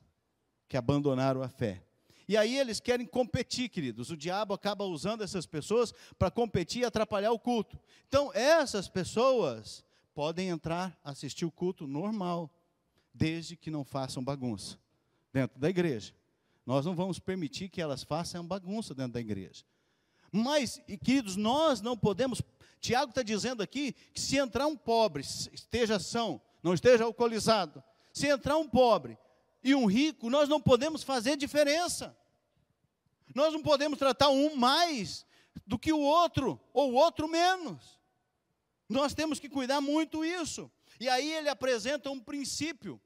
que 0.69 0.77
abandonaram 0.77 1.43
a 1.43 1.49
fé. 1.49 1.83
E 2.29 2.37
aí 2.37 2.57
eles 2.57 2.79
querem 2.79 3.07
competir, 3.07 3.69
queridos. 3.69 4.11
O 4.11 4.17
diabo 4.17 4.55
acaba 4.55 4.85
usando 4.85 5.23
essas 5.23 5.47
pessoas 5.47 5.93
para 6.17 6.31
competir 6.31 6.83
e 6.83 6.85
atrapalhar 6.85 7.33
o 7.33 7.39
culto. 7.41 7.77
Então, 8.07 8.33
essas 8.33 8.89
pessoas 8.89 9.85
podem 10.15 10.49
entrar, 10.49 10.97
assistir 11.03 11.45
o 11.45 11.51
culto 11.51 11.89
normal, 11.89 12.49
desde 13.13 13.57
que 13.57 13.71
não 13.71 13.85
façam 13.85 14.23
bagunça 14.23 14.79
dentro 15.33 15.59
da 15.59 15.69
igreja. 15.69 16.15
Nós 16.65 16.87
não 16.87 16.95
vamos 16.95 17.19
permitir 17.19 17.69
que 17.69 17.81
elas 17.81 18.05
façam 18.05 18.47
bagunça 18.47 18.95
dentro 18.95 19.15
da 19.15 19.21
igreja. 19.21 19.65
Mas, 20.33 20.81
queridos, 21.03 21.37
nós 21.37 21.81
não 21.81 21.97
podemos. 21.97 22.41
Tiago 22.81 23.11
está 23.11 23.23
dizendo 23.23 23.63
aqui 23.63 23.93
que 24.15 24.21
se 24.21 24.37
entrar 24.37 24.67
um 24.67 24.77
pobre, 24.77 25.23
esteja 25.23 25.99
são, 25.99 26.41
não 26.63 26.73
esteja 26.73 27.05
alcoolizado, 27.05 27.83
se 28.13 28.27
entrar 28.27 28.57
um 28.57 28.69
pobre 28.69 29.19
e 29.63 29.75
um 29.75 29.87
rico, 29.87 30.31
nós 30.31 30.49
não 30.49 30.61
podemos 30.61 31.03
fazer 31.03 31.37
diferença. 31.37 32.17
Nós 33.35 33.53
não 33.53 33.63
podemos 33.63 33.99
tratar 33.99 34.31
um 34.31 34.57
mais 34.57 35.27
do 35.67 35.79
que 35.79 35.93
o 35.93 36.01
outro, 36.01 36.61
ou 36.73 36.93
o 36.93 36.95
outro 36.95 37.29
menos. 37.29 38.01
Nós 38.89 39.15
temos 39.15 39.39
que 39.39 39.49
cuidar 39.49 39.81
muito 39.81 40.25
isso. 40.25 40.71
E 40.99 41.09
aí 41.09 41.33
ele 41.33 41.49
apresenta 41.49 42.11
um 42.11 42.19
princípio 42.19 43.01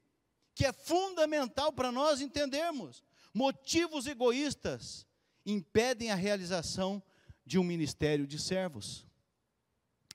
que 0.53 0.65
é 0.65 0.71
fundamental 0.71 1.71
para 1.71 1.91
nós 1.91 2.21
entendermos. 2.21 3.03
Motivos 3.33 4.07
egoístas 4.07 5.05
impedem 5.45 6.11
a 6.11 6.15
realização 6.15 7.03
de 7.45 7.59
um 7.59 7.63
ministério 7.63 8.25
de 8.25 8.39
servos. 8.39 9.05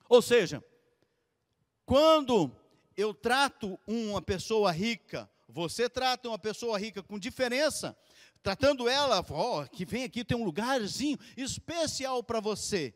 Ou 0.09 0.21
seja, 0.21 0.63
quando 1.85 2.51
eu 2.97 3.13
trato 3.13 3.79
uma 3.87 4.21
pessoa 4.21 4.71
rica 4.71 5.29
você 5.51 5.89
trata 5.89 6.29
uma 6.29 6.39
pessoa 6.39 6.79
rica 6.79 7.03
com 7.03 7.19
diferença, 7.19 7.95
tratando 8.41 8.87
ela, 8.87 9.23
ó, 9.29 9.61
oh, 9.61 9.67
que 9.67 9.85
vem 9.85 10.03
aqui, 10.03 10.23
tem 10.23 10.37
um 10.37 10.45
lugarzinho 10.45 11.19
especial 11.35 12.23
para 12.23 12.39
você. 12.39 12.93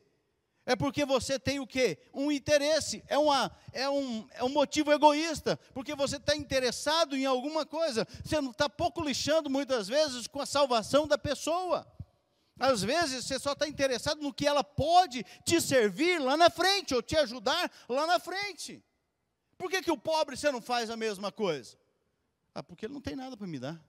É 0.65 0.75
porque 0.75 1.05
você 1.05 1.37
tem 1.37 1.59
o 1.59 1.67
quê? 1.67 1.99
Um 2.11 2.31
interesse, 2.31 3.03
é, 3.07 3.17
uma, 3.17 3.55
é, 3.71 3.87
um, 3.87 4.27
é 4.31 4.43
um 4.43 4.49
motivo 4.49 4.91
egoísta, 4.91 5.59
porque 5.75 5.93
você 5.93 6.15
está 6.15 6.35
interessado 6.35 7.15
em 7.15 7.25
alguma 7.25 7.65
coisa. 7.67 8.07
Você 8.23 8.41
não 8.41 8.49
está 8.49 8.67
pouco 8.67 9.03
lixando 9.03 9.47
muitas 9.47 9.87
vezes 9.87 10.25
com 10.25 10.41
a 10.41 10.45
salvação 10.45 11.07
da 11.07 11.19
pessoa. 11.19 11.85
Às 12.59 12.83
vezes 12.83 13.25
você 13.25 13.37
só 13.37 13.51
está 13.51 13.67
interessado 13.67 14.21
no 14.21 14.33
que 14.33 14.47
ela 14.47 14.63
pode 14.63 15.23
te 15.43 15.59
servir 15.59 16.19
lá 16.19 16.37
na 16.37 16.49
frente, 16.49 16.95
ou 16.95 17.01
te 17.01 17.17
ajudar 17.17 17.71
lá 17.89 18.07
na 18.07 18.19
frente. 18.19 18.83
Por 19.57 19.69
que, 19.69 19.81
que 19.81 19.91
o 19.91 19.97
pobre 19.97 20.37
você 20.37 20.51
não 20.51 20.61
faz 20.61 20.89
a 20.89 20.97
mesma 20.97 21.31
coisa? 21.31 21.77
Ah, 22.53 22.63
porque 22.63 22.85
ele 22.85 22.93
não 22.93 23.01
tem 23.01 23.15
nada 23.15 23.35
para 23.35 23.47
me 23.47 23.59
dar. 23.59 23.81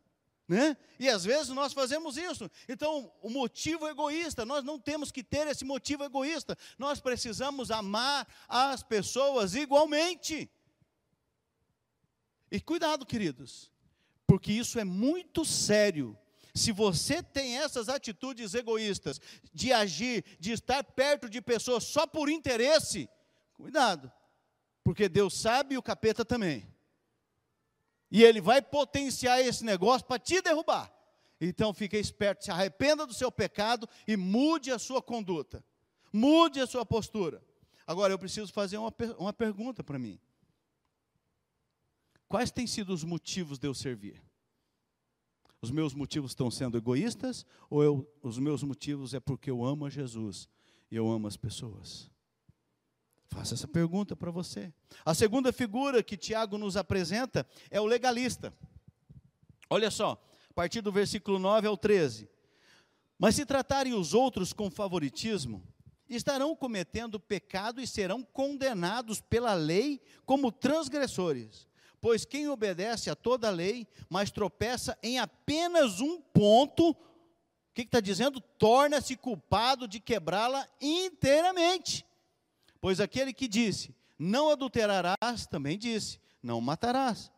Né? 0.48 0.76
E 0.98 1.08
às 1.08 1.24
vezes 1.24 1.48
nós 1.48 1.72
fazemos 1.72 2.16
isso. 2.16 2.48
Então, 2.68 3.12
o 3.20 3.28
motivo 3.28 3.88
egoísta, 3.88 4.44
nós 4.44 4.64
não 4.64 4.78
temos 4.78 5.10
que 5.10 5.22
ter 5.22 5.46
esse 5.48 5.64
motivo 5.64 6.04
egoísta. 6.04 6.56
Nós 6.78 7.00
precisamos 7.00 7.70
amar 7.70 8.26
as 8.48 8.82
pessoas 8.82 9.54
igualmente. 9.54 10.50
E 12.50 12.60
cuidado, 12.60 13.04
queridos, 13.04 13.72
porque 14.26 14.52
isso 14.52 14.78
é 14.78 14.84
muito 14.84 15.44
sério. 15.44 16.16
Se 16.56 16.72
você 16.72 17.22
tem 17.22 17.58
essas 17.58 17.88
atitudes 17.88 18.54
egoístas 18.54 19.20
de 19.52 19.72
agir, 19.72 20.24
de 20.40 20.52
estar 20.52 20.82
perto 20.82 21.28
de 21.28 21.42
pessoas 21.42 21.84
só 21.84 22.06
por 22.06 22.30
interesse, 22.30 23.08
cuidado, 23.52 24.10
porque 24.82 25.08
Deus 25.08 25.34
sabe 25.38 25.74
e 25.74 25.78
o 25.78 25.82
capeta 25.82 26.24
também. 26.24 26.66
E 28.10 28.22
ele 28.24 28.40
vai 28.40 28.62
potenciar 28.62 29.40
esse 29.40 29.64
negócio 29.64 30.06
para 30.06 30.18
te 30.18 30.40
derrubar. 30.40 30.90
Então 31.38 31.74
fique 31.74 31.96
esperto, 31.98 32.44
se 32.44 32.50
arrependa 32.50 33.06
do 33.06 33.12
seu 33.12 33.30
pecado 33.30 33.86
e 34.08 34.16
mude 34.16 34.70
a 34.70 34.78
sua 34.78 35.02
conduta. 35.02 35.62
Mude 36.10 36.60
a 36.60 36.66
sua 36.66 36.86
postura. 36.86 37.44
Agora 37.86 38.12
eu 38.12 38.18
preciso 38.18 38.50
fazer 38.52 38.78
uma, 38.78 38.94
uma 39.18 39.32
pergunta 39.32 39.84
para 39.84 39.98
mim. 39.98 40.18
Quais 42.26 42.50
têm 42.50 42.66
sido 42.66 42.94
os 42.94 43.04
motivos 43.04 43.58
de 43.58 43.68
eu 43.68 43.74
servir? 43.74 44.25
Os 45.66 45.70
meus 45.72 45.94
motivos 45.94 46.30
estão 46.30 46.48
sendo 46.48 46.78
egoístas 46.78 47.44
ou 47.68 47.82
eu, 47.82 48.08
os 48.22 48.38
meus 48.38 48.62
motivos 48.62 49.14
é 49.14 49.18
porque 49.18 49.50
eu 49.50 49.64
amo 49.64 49.84
a 49.84 49.90
Jesus 49.90 50.48
e 50.88 50.94
eu 50.94 51.10
amo 51.10 51.26
as 51.26 51.36
pessoas? 51.36 52.08
Faça 53.26 53.54
essa 53.54 53.66
pergunta 53.66 54.14
para 54.14 54.30
você. 54.30 54.72
A 55.04 55.12
segunda 55.12 55.52
figura 55.52 56.04
que 56.04 56.16
Tiago 56.16 56.56
nos 56.56 56.76
apresenta 56.76 57.44
é 57.68 57.80
o 57.80 57.84
legalista. 57.84 58.54
Olha 59.68 59.90
só, 59.90 60.24
a 60.48 60.54
partir 60.54 60.82
do 60.82 60.92
versículo 60.92 61.36
9 61.36 61.66
ao 61.66 61.76
13. 61.76 62.28
Mas 63.18 63.34
se 63.34 63.44
tratarem 63.44 63.92
os 63.92 64.14
outros 64.14 64.52
com 64.52 64.70
favoritismo, 64.70 65.66
estarão 66.08 66.54
cometendo 66.54 67.18
pecado 67.18 67.80
e 67.80 67.88
serão 67.88 68.22
condenados 68.22 69.20
pela 69.20 69.52
lei 69.52 70.00
como 70.24 70.52
transgressores. 70.52 71.66
Pois 72.06 72.24
quem 72.24 72.48
obedece 72.48 73.10
a 73.10 73.16
toda 73.16 73.48
a 73.48 73.50
lei, 73.50 73.84
mas 74.08 74.30
tropeça 74.30 74.96
em 75.02 75.18
apenas 75.18 75.98
um 76.00 76.20
ponto, 76.20 76.90
o 76.90 76.96
que 77.74 77.82
está 77.82 77.98
dizendo? 77.98 78.40
Torna-se 78.40 79.16
culpado 79.16 79.88
de 79.88 79.98
quebrá-la 79.98 80.68
inteiramente. 80.80 82.06
Pois 82.80 83.00
aquele 83.00 83.32
que 83.32 83.48
disse, 83.48 83.92
não 84.16 84.50
adulterarás, 84.50 85.48
também 85.50 85.76
disse, 85.76 86.20
não 86.40 86.60
matarás. 86.60 87.32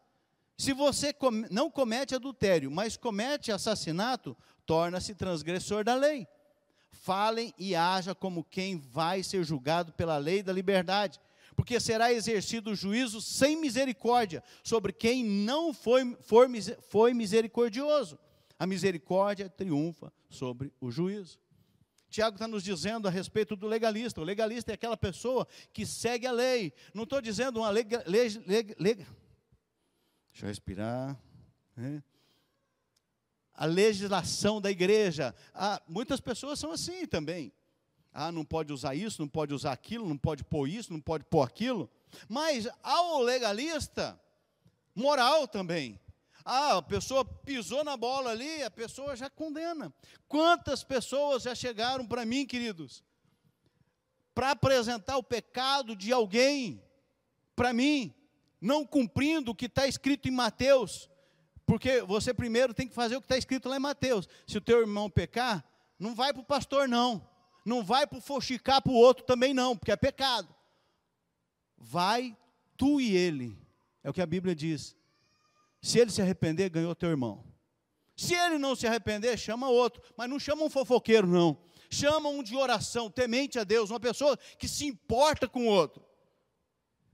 Se 0.58 0.74
você 0.74 1.14
não 1.50 1.70
comete 1.70 2.14
adultério, 2.14 2.70
mas 2.70 2.94
comete 2.94 3.50
assassinato, 3.50 4.36
torna-se 4.66 5.14
transgressor 5.14 5.82
da 5.82 5.94
lei. 5.94 6.28
Falem 6.92 7.54
e 7.56 7.74
haja 7.74 8.14
como 8.14 8.44
quem 8.44 8.78
vai 8.78 9.22
ser 9.22 9.42
julgado 9.44 9.94
pela 9.94 10.18
lei 10.18 10.42
da 10.42 10.52
liberdade, 10.52 11.18
porque 11.58 11.80
será 11.80 12.12
exercido 12.12 12.70
o 12.70 12.76
juízo 12.76 13.20
sem 13.20 13.56
misericórdia 13.56 14.44
sobre 14.62 14.92
quem 14.92 15.24
não 15.24 15.74
foi, 15.74 16.16
for, 16.20 16.48
foi 16.82 17.12
misericordioso. 17.12 18.16
A 18.56 18.64
misericórdia 18.64 19.48
triunfa 19.48 20.12
sobre 20.30 20.72
o 20.80 20.88
juízo. 20.88 21.36
Tiago 22.08 22.36
está 22.36 22.46
nos 22.46 22.62
dizendo 22.62 23.08
a 23.08 23.10
respeito 23.10 23.56
do 23.56 23.66
legalista. 23.66 24.20
O 24.20 24.24
legalista 24.24 24.70
é 24.70 24.74
aquela 24.74 24.96
pessoa 24.96 25.48
que 25.72 25.84
segue 25.84 26.28
a 26.28 26.32
lei. 26.32 26.72
Não 26.94 27.02
estou 27.02 27.20
dizendo 27.20 27.58
uma 27.58 27.70
lei. 27.70 27.82
Deixa 27.82 28.06
eu 30.42 30.46
respirar. 30.46 31.20
Né? 31.76 32.00
A 33.52 33.64
legislação 33.64 34.60
da 34.60 34.70
igreja. 34.70 35.34
Ah, 35.52 35.82
muitas 35.88 36.20
pessoas 36.20 36.60
são 36.60 36.70
assim 36.70 37.04
também. 37.04 37.52
Ah, 38.20 38.32
não 38.32 38.44
pode 38.44 38.72
usar 38.72 38.96
isso, 38.96 39.22
não 39.22 39.28
pode 39.28 39.54
usar 39.54 39.70
aquilo, 39.70 40.08
não 40.08 40.18
pode 40.18 40.42
pôr 40.42 40.68
isso, 40.68 40.92
não 40.92 41.00
pode 41.00 41.22
pôr 41.24 41.42
aquilo. 41.42 41.88
Mas 42.28 42.68
ao 42.82 43.20
legalista, 43.20 44.20
moral 44.92 45.46
também. 45.46 46.00
Ah, 46.44 46.78
a 46.78 46.82
pessoa 46.82 47.24
pisou 47.24 47.84
na 47.84 47.96
bola 47.96 48.30
ali, 48.32 48.60
a 48.64 48.70
pessoa 48.72 49.14
já 49.14 49.30
condena. 49.30 49.94
Quantas 50.26 50.82
pessoas 50.82 51.44
já 51.44 51.54
chegaram 51.54 52.04
para 52.04 52.26
mim, 52.26 52.44
queridos, 52.44 53.04
para 54.34 54.50
apresentar 54.50 55.16
o 55.16 55.22
pecado 55.22 55.94
de 55.94 56.12
alguém 56.12 56.82
para 57.54 57.72
mim, 57.72 58.12
não 58.60 58.84
cumprindo 58.84 59.52
o 59.52 59.54
que 59.54 59.66
está 59.66 59.86
escrito 59.86 60.26
em 60.26 60.32
Mateus, 60.32 61.08
Porque 61.64 62.00
você 62.00 62.32
primeiro 62.32 62.72
tem 62.72 62.88
que 62.88 62.94
fazer 62.94 63.16
o 63.16 63.20
que 63.20 63.26
está 63.26 63.36
escrito 63.36 63.68
lá 63.68 63.76
em 63.76 63.80
Mateus. 63.80 64.26
Se 64.46 64.56
o 64.56 64.60
teu 64.60 64.80
irmão 64.80 65.10
pecar, 65.10 65.62
não 65.98 66.14
vai 66.14 66.32
para 66.32 66.40
o 66.40 66.44
pastor, 66.44 66.88
não. 66.88 67.27
Não 67.68 67.84
vai 67.84 68.06
para 68.06 68.16
o 68.16 68.20
fochicar 68.20 68.80
para 68.80 68.90
o 68.90 68.96
outro 68.96 69.24
também, 69.24 69.52
não, 69.52 69.76
porque 69.76 69.92
é 69.92 69.96
pecado. 69.96 70.48
Vai 71.76 72.34
tu 72.78 72.98
e 72.98 73.14
ele. 73.14 73.58
É 74.02 74.08
o 74.08 74.12
que 74.12 74.22
a 74.22 74.26
Bíblia 74.26 74.54
diz. 74.54 74.96
Se 75.82 75.98
ele 75.98 76.10
se 76.10 76.22
arrepender, 76.22 76.70
ganhou 76.70 76.94
teu 76.94 77.10
irmão. 77.10 77.44
Se 78.16 78.34
ele 78.34 78.56
não 78.56 78.74
se 78.74 78.86
arrepender, 78.86 79.36
chama 79.36 79.68
outro. 79.68 80.02
Mas 80.16 80.30
não 80.30 80.38
chama 80.38 80.64
um 80.64 80.70
fofoqueiro, 80.70 81.26
não. 81.26 81.58
Chama 81.90 82.30
um 82.30 82.42
de 82.42 82.56
oração, 82.56 83.10
temente 83.10 83.58
a 83.58 83.64
Deus, 83.64 83.90
uma 83.90 84.00
pessoa 84.00 84.36
que 84.58 84.66
se 84.66 84.86
importa 84.86 85.46
com 85.46 85.66
o 85.66 85.70
outro. 85.70 86.02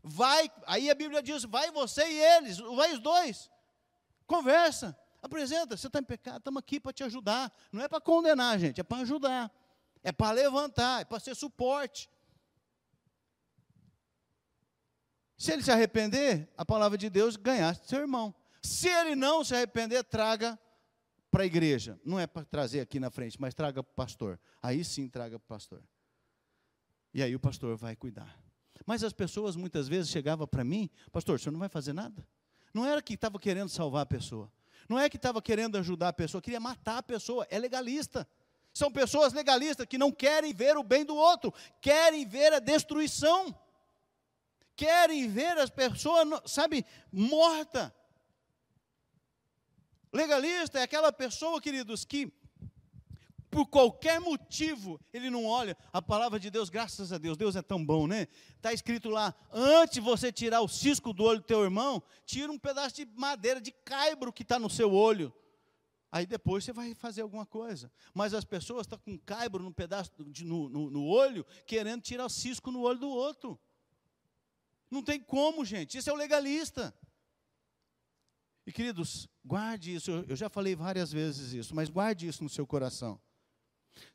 Vai, 0.03 0.49
aí 0.67 0.89
a 0.89 0.95
Bíblia 0.95 1.21
diz: 1.21 1.43
vai 1.45 1.73
você 1.73 2.07
e 2.07 2.21
eles, 2.37 2.59
vai 2.59 2.93
os 2.93 3.01
dois. 3.01 3.51
Conversa, 4.25 4.97
apresenta, 5.21 5.77
você 5.77 5.89
está 5.89 5.99
em 5.99 6.05
pecado, 6.05 6.39
estamos 6.39 6.61
aqui 6.61 6.79
para 6.79 6.93
te 6.93 7.03
ajudar. 7.03 7.53
Não 7.73 7.83
é 7.83 7.89
para 7.89 8.01
condenar, 8.01 8.59
gente, 8.59 8.81
é 8.81 8.85
para 8.85 9.03
ajudar. 9.03 9.51
É 10.05 10.13
para 10.13 10.33
levantar, 10.33 11.01
é 11.01 11.05
para 11.05 11.19
ser 11.19 11.35
suporte. 11.35 12.09
Se 15.37 15.51
ele 15.51 15.63
se 15.63 15.73
arrepender, 15.73 16.49
a 16.57 16.65
palavra 16.65 16.97
de 16.97 17.11
Deus 17.11 17.35
ganhaste 17.37 17.89
seu 17.89 18.01
irmão. 18.01 18.35
Se 18.63 18.89
ele 18.89 19.17
não 19.17 19.43
se 19.43 19.55
arrepender, 19.55 20.05
traga 20.05 20.59
para 21.31 21.43
a 21.43 21.47
igreja. 21.47 21.99
Não 22.05 22.21
é 22.21 22.27
para 22.27 22.45
trazer 22.45 22.81
aqui 22.81 23.01
na 23.01 23.11
frente, 23.11 23.41
mas 23.41 23.55
traga 23.55 23.83
para 23.83 23.91
o 23.91 23.95
pastor. 23.95 24.39
Aí 24.63 24.85
sim 24.85 25.09
traga 25.09 25.39
para 25.39 25.45
o 25.45 25.49
pastor. 25.49 25.83
E 27.13 27.23
aí 27.23 27.35
o 27.35 27.41
pastor 27.41 27.77
vai 27.77 27.97
cuidar. 27.97 28.39
Mas 28.87 29.03
as 29.03 29.13
pessoas 29.13 29.57
muitas 29.57 29.89
vezes 29.89 30.11
chegavam 30.11 30.47
para 30.47 30.63
mim, 30.63 30.91
pastor, 31.11 31.37
o 31.37 31.39
senhor 31.39 31.53
não 31.53 31.61
vai 31.61 31.69
fazer 31.69 31.93
nada? 31.93 32.27
Não 32.73 32.85
era 32.85 33.01
que 33.01 33.15
estava 33.15 33.39
querendo 33.39 33.69
salvar 33.69 34.03
a 34.03 34.07
pessoa. 34.07 34.53
Não 34.89 34.99
é 34.99 35.09
que 35.09 35.17
estava 35.17 35.41
querendo 35.41 35.77
ajudar 35.79 36.09
a 36.09 36.13
pessoa, 36.13 36.43
queria 36.43 36.61
matar 36.61 36.99
a 36.99 37.03
pessoa. 37.03 37.47
É 37.51 37.59
legalista. 37.59 38.29
São 38.75 38.91
pessoas 38.93 39.33
legalistas 39.33 39.87
que 39.87 39.97
não 39.97 40.13
querem 40.13 40.53
ver 40.53 40.77
o 40.77 40.83
bem 40.83 41.05
do 41.05 41.17
outro, 41.17 41.55
querem 41.81 42.27
ver 42.27 42.53
a 42.53 42.59
destruição 42.59 43.57
querem 44.77 45.29
ver 45.29 45.57
as 45.59 45.71
pessoas, 45.71 46.27
sabe, 46.47 46.85
morta. 47.13 47.95
Legalista 50.13 50.79
é 50.79 50.83
aquela 50.83 51.13
pessoa, 51.13 51.61
queridos, 51.61 52.05
que 52.05 52.33
por 53.51 53.67
qualquer 53.67 54.21
motivo 54.21 55.01
ele 55.13 55.31
não 55.31 55.45
olha. 55.45 55.77
A 55.93 56.03
palavra 56.03 56.39
de 56.39 56.51
Deus, 56.51 56.69
graças 56.69 57.13
a 57.13 57.19
Deus, 57.19 57.37
Deus 57.37 57.57
é 57.57 57.63
tão 57.63 57.85
bom, 57.85 58.07
né? 58.07 58.27
Está 58.57 58.73
escrito 58.73 59.09
lá: 59.09 59.35
antes 59.53 59.99
você 59.99 60.33
tirar 60.33 60.61
o 60.61 60.69
cisco 60.69 61.13
do 61.13 61.25
olho 61.25 61.41
do 61.41 61.47
teu 61.47 61.63
irmão, 61.63 62.03
tira 62.25 62.51
um 62.51 62.59
pedaço 62.59 62.97
de 62.97 63.07
madeira, 63.07 63.61
de 63.61 63.73
caibro 63.73 64.33
que 64.33 64.43
está 64.43 64.59
no 64.59 64.71
seu 64.71 64.93
olho. 64.93 65.33
Aí 66.15 66.27
depois 66.27 66.63
você 66.63 66.73
vai 66.73 66.95
fazer 66.95 67.23
alguma 67.23 67.45
coisa. 67.45 67.91
Mas 68.15 68.35
as 68.35 68.45
pessoas 68.45 68.87
estão 68.87 68.97
com 69.01 69.19
caibro 69.19 69.65
no 69.65 69.75
pedaço 69.75 70.13
de, 70.27 70.45
no, 70.45 70.69
no, 70.69 70.89
no 70.89 71.05
olho, 71.05 71.45
querendo 71.67 72.03
tirar 72.03 72.27
o 72.27 72.29
cisco 72.29 72.71
no 72.71 72.83
olho 72.83 73.01
do 73.01 73.09
outro. 73.09 73.59
Não 74.89 75.03
tem 75.03 75.19
como, 75.19 75.65
gente. 75.65 75.99
Isso 75.99 76.09
é 76.09 76.13
o 76.13 76.17
legalista. 76.17 76.95
E 78.65 78.71
queridos, 78.71 79.29
guarde 79.45 79.93
isso. 79.93 80.09
Eu 80.29 80.37
já 80.37 80.49
falei 80.49 80.77
várias 80.77 81.11
vezes 81.11 81.53
isso, 81.53 81.75
mas 81.75 81.91
guarde 81.91 82.29
isso 82.29 82.45
no 82.45 82.49
seu 82.49 82.65
coração. 82.65 83.21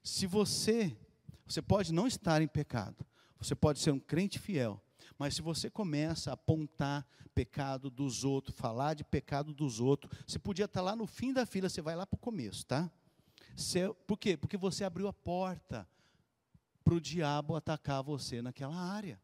Se 0.01 0.25
você, 0.25 0.97
você 1.45 1.61
pode 1.61 1.91
não 1.91 2.07
estar 2.07 2.41
em 2.41 2.47
pecado, 2.47 3.05
você 3.37 3.53
pode 3.53 3.79
ser 3.79 3.91
um 3.91 3.99
crente 3.99 4.39
fiel, 4.39 4.81
mas 5.19 5.35
se 5.35 5.41
você 5.41 5.69
começa 5.69 6.31
a 6.31 6.33
apontar 6.33 7.05
pecado 7.35 7.89
dos 7.89 8.23
outros, 8.23 8.57
falar 8.57 8.93
de 8.93 9.03
pecado 9.03 9.53
dos 9.53 9.81
outros, 9.81 10.17
você 10.25 10.39
podia 10.39 10.63
estar 10.63 10.81
lá 10.81 10.95
no 10.95 11.05
fim 11.05 11.33
da 11.33 11.45
fila, 11.45 11.67
você 11.67 11.81
vai 11.81 11.93
lá 11.93 12.07
para 12.07 12.15
o 12.15 12.19
começo, 12.19 12.65
tá? 12.65 12.89
Você, 13.53 13.93
por 14.07 14.17
quê? 14.17 14.37
Porque 14.37 14.55
você 14.55 14.85
abriu 14.85 15.09
a 15.09 15.13
porta 15.13 15.85
para 16.85 16.93
o 16.93 17.01
diabo 17.01 17.57
atacar 17.57 18.01
você 18.01 18.41
naquela 18.41 18.77
área. 18.77 19.19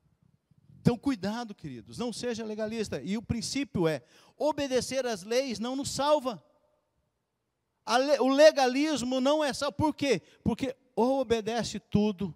Então, 0.82 0.98
cuidado, 0.98 1.56
queridos, 1.56 1.98
não 1.98 2.12
seja 2.12 2.44
legalista. 2.44 3.02
E 3.02 3.18
o 3.18 3.22
princípio 3.22 3.88
é: 3.88 4.04
obedecer 4.38 5.05
às 5.05 5.24
leis 5.24 5.60
não 5.60 5.77
nos 5.77 5.90
salva. 5.90 6.44
Le, 7.88 8.20
o 8.20 8.27
legalismo 8.27 9.22
não 9.22 9.42
é 9.42 9.53
salvo. 9.53 9.77
Por 9.77 9.96
quê? 9.96 10.22
Porque 10.44 10.75
ou 10.94 11.22
obedece 11.22 11.79
tudo, 11.79 12.36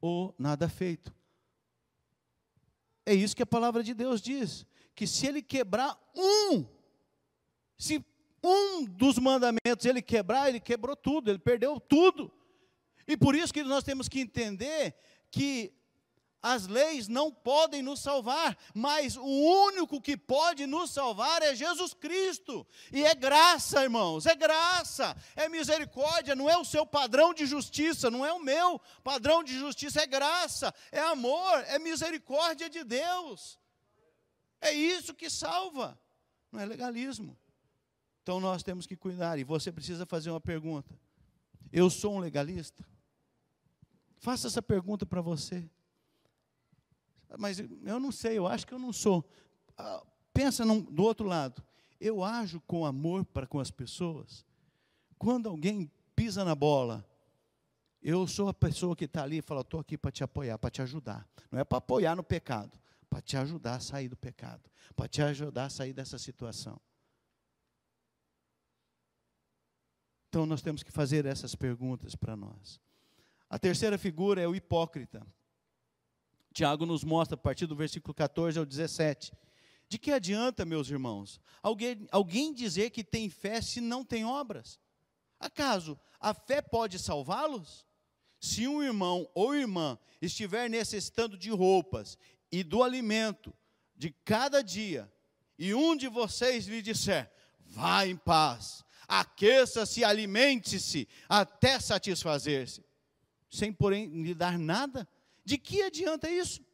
ou 0.00 0.34
nada 0.36 0.68
feito. 0.68 1.14
É 3.04 3.14
isso 3.14 3.34
que 3.36 3.42
a 3.42 3.46
palavra 3.46 3.82
de 3.82 3.94
Deus 3.94 4.20
diz: 4.20 4.66
que 4.94 5.06
se 5.06 5.26
ele 5.26 5.42
quebrar 5.42 5.98
um, 6.14 6.64
se 7.78 8.04
um 8.42 8.84
dos 8.84 9.18
mandamentos 9.18 9.84
ele 9.84 10.02
quebrar, 10.02 10.48
ele 10.48 10.60
quebrou 10.60 10.96
tudo, 10.96 11.30
ele 11.30 11.38
perdeu 11.38 11.78
tudo. 11.80 12.32
E 13.06 13.16
por 13.16 13.34
isso 13.34 13.52
que 13.52 13.62
nós 13.62 13.84
temos 13.84 14.08
que 14.08 14.20
entender 14.20 14.94
que 15.30 15.72
as 16.42 16.66
leis 16.66 17.06
não 17.06 17.30
podem 17.30 17.82
nos 17.82 18.00
salvar, 18.00 18.58
mas 18.74 19.16
o 19.16 19.24
único 19.24 20.00
que 20.00 20.16
pode 20.16 20.66
nos 20.66 20.90
salvar 20.90 21.40
é 21.40 21.54
Jesus 21.54 21.94
Cristo. 21.94 22.66
E 22.92 23.04
é 23.04 23.14
graça, 23.14 23.80
irmãos, 23.82 24.26
é 24.26 24.34
graça, 24.34 25.16
é 25.36 25.48
misericórdia, 25.48 26.34
não 26.34 26.50
é 26.50 26.56
o 26.58 26.64
seu 26.64 26.84
padrão 26.84 27.32
de 27.32 27.46
justiça, 27.46 28.10
não 28.10 28.26
é 28.26 28.32
o 28.32 28.42
meu 28.42 28.80
padrão 29.04 29.44
de 29.44 29.56
justiça, 29.56 30.02
é 30.02 30.06
graça, 30.06 30.74
é 30.90 31.00
amor, 31.00 31.60
é 31.68 31.78
misericórdia 31.78 32.68
de 32.68 32.82
Deus. 32.82 33.56
É 34.60 34.72
isso 34.72 35.14
que 35.14 35.30
salva, 35.30 35.96
não 36.50 36.60
é 36.60 36.66
legalismo. 36.66 37.38
Então 38.22 38.40
nós 38.40 38.64
temos 38.64 38.84
que 38.84 38.96
cuidar, 38.96 39.38
e 39.38 39.44
você 39.44 39.70
precisa 39.70 40.04
fazer 40.04 40.30
uma 40.30 40.40
pergunta: 40.40 40.98
eu 41.72 41.88
sou 41.88 42.14
um 42.14 42.18
legalista? 42.18 42.84
Faça 44.18 44.48
essa 44.48 44.62
pergunta 44.62 45.06
para 45.06 45.20
você. 45.20 45.68
Mas 47.38 47.58
eu 47.58 48.00
não 48.00 48.12
sei, 48.12 48.38
eu 48.38 48.46
acho 48.46 48.66
que 48.66 48.74
eu 48.74 48.78
não 48.78 48.92
sou. 48.92 49.24
Ah, 49.76 50.04
pensa 50.32 50.64
do 50.64 51.02
outro 51.02 51.26
lado. 51.26 51.62
Eu 52.00 52.22
ajo 52.22 52.60
com 52.62 52.84
amor 52.84 53.24
para 53.24 53.46
com 53.46 53.60
as 53.60 53.70
pessoas. 53.70 54.44
Quando 55.18 55.48
alguém 55.48 55.90
pisa 56.16 56.44
na 56.44 56.54
bola, 56.54 57.06
eu 58.02 58.26
sou 58.26 58.48
a 58.48 58.54
pessoa 58.54 58.96
que 58.96 59.04
está 59.04 59.22
ali 59.22 59.38
e 59.38 59.42
fala: 59.42 59.60
estou 59.60 59.78
aqui 59.78 59.96
para 59.96 60.10
te 60.10 60.24
apoiar, 60.24 60.58
para 60.58 60.70
te 60.70 60.82
ajudar. 60.82 61.28
Não 61.50 61.60
é 61.60 61.64
para 61.64 61.78
apoiar 61.78 62.16
no 62.16 62.24
pecado, 62.24 62.76
para 63.08 63.20
te 63.20 63.36
ajudar 63.36 63.76
a 63.76 63.80
sair 63.80 64.08
do 64.08 64.16
pecado, 64.16 64.68
para 64.96 65.06
te 65.06 65.22
ajudar 65.22 65.66
a 65.66 65.70
sair 65.70 65.92
dessa 65.92 66.18
situação. 66.18 66.80
Então 70.28 70.46
nós 70.46 70.62
temos 70.62 70.82
que 70.82 70.90
fazer 70.90 71.26
essas 71.26 71.54
perguntas 71.54 72.14
para 72.14 72.34
nós. 72.34 72.80
A 73.50 73.58
terceira 73.58 73.98
figura 73.98 74.40
é 74.40 74.48
o 74.48 74.56
hipócrita. 74.56 75.24
Tiago 76.52 76.86
nos 76.86 77.02
mostra, 77.02 77.34
a 77.34 77.38
partir 77.38 77.66
do 77.66 77.74
versículo 77.74 78.14
14 78.14 78.58
ao 78.58 78.64
17. 78.64 79.32
De 79.88 79.98
que 79.98 80.12
adianta, 80.12 80.64
meus 80.64 80.88
irmãos, 80.88 81.40
alguém, 81.62 82.06
alguém 82.10 82.52
dizer 82.52 82.90
que 82.90 83.02
tem 83.02 83.28
fé 83.28 83.60
se 83.60 83.80
não 83.80 84.04
tem 84.04 84.24
obras? 84.24 84.78
Acaso 85.40 85.98
a 86.20 86.32
fé 86.32 86.62
pode 86.62 86.98
salvá-los? 86.98 87.84
Se 88.38 88.66
um 88.66 88.82
irmão 88.82 89.28
ou 89.34 89.54
irmã 89.54 89.98
estiver 90.20 90.70
necessitando 90.70 91.36
de 91.36 91.50
roupas 91.50 92.16
e 92.50 92.62
do 92.62 92.82
alimento 92.82 93.54
de 93.96 94.10
cada 94.24 94.62
dia, 94.62 95.12
e 95.58 95.74
um 95.74 95.96
de 95.96 96.08
vocês 96.08 96.66
lhe 96.66 96.82
disser: 96.82 97.30
vá 97.60 98.06
em 98.06 98.16
paz, 98.16 98.84
aqueça-se, 99.06 100.02
alimente-se, 100.04 101.08
até 101.28 101.78
satisfazer-se, 101.78 102.84
sem 103.50 103.72
porém 103.72 104.06
lhe 104.22 104.34
dar 104.34 104.58
nada, 104.58 105.06
de 105.44 105.58
que 105.58 105.82
adianta 105.82 106.30
isso? 106.30 106.64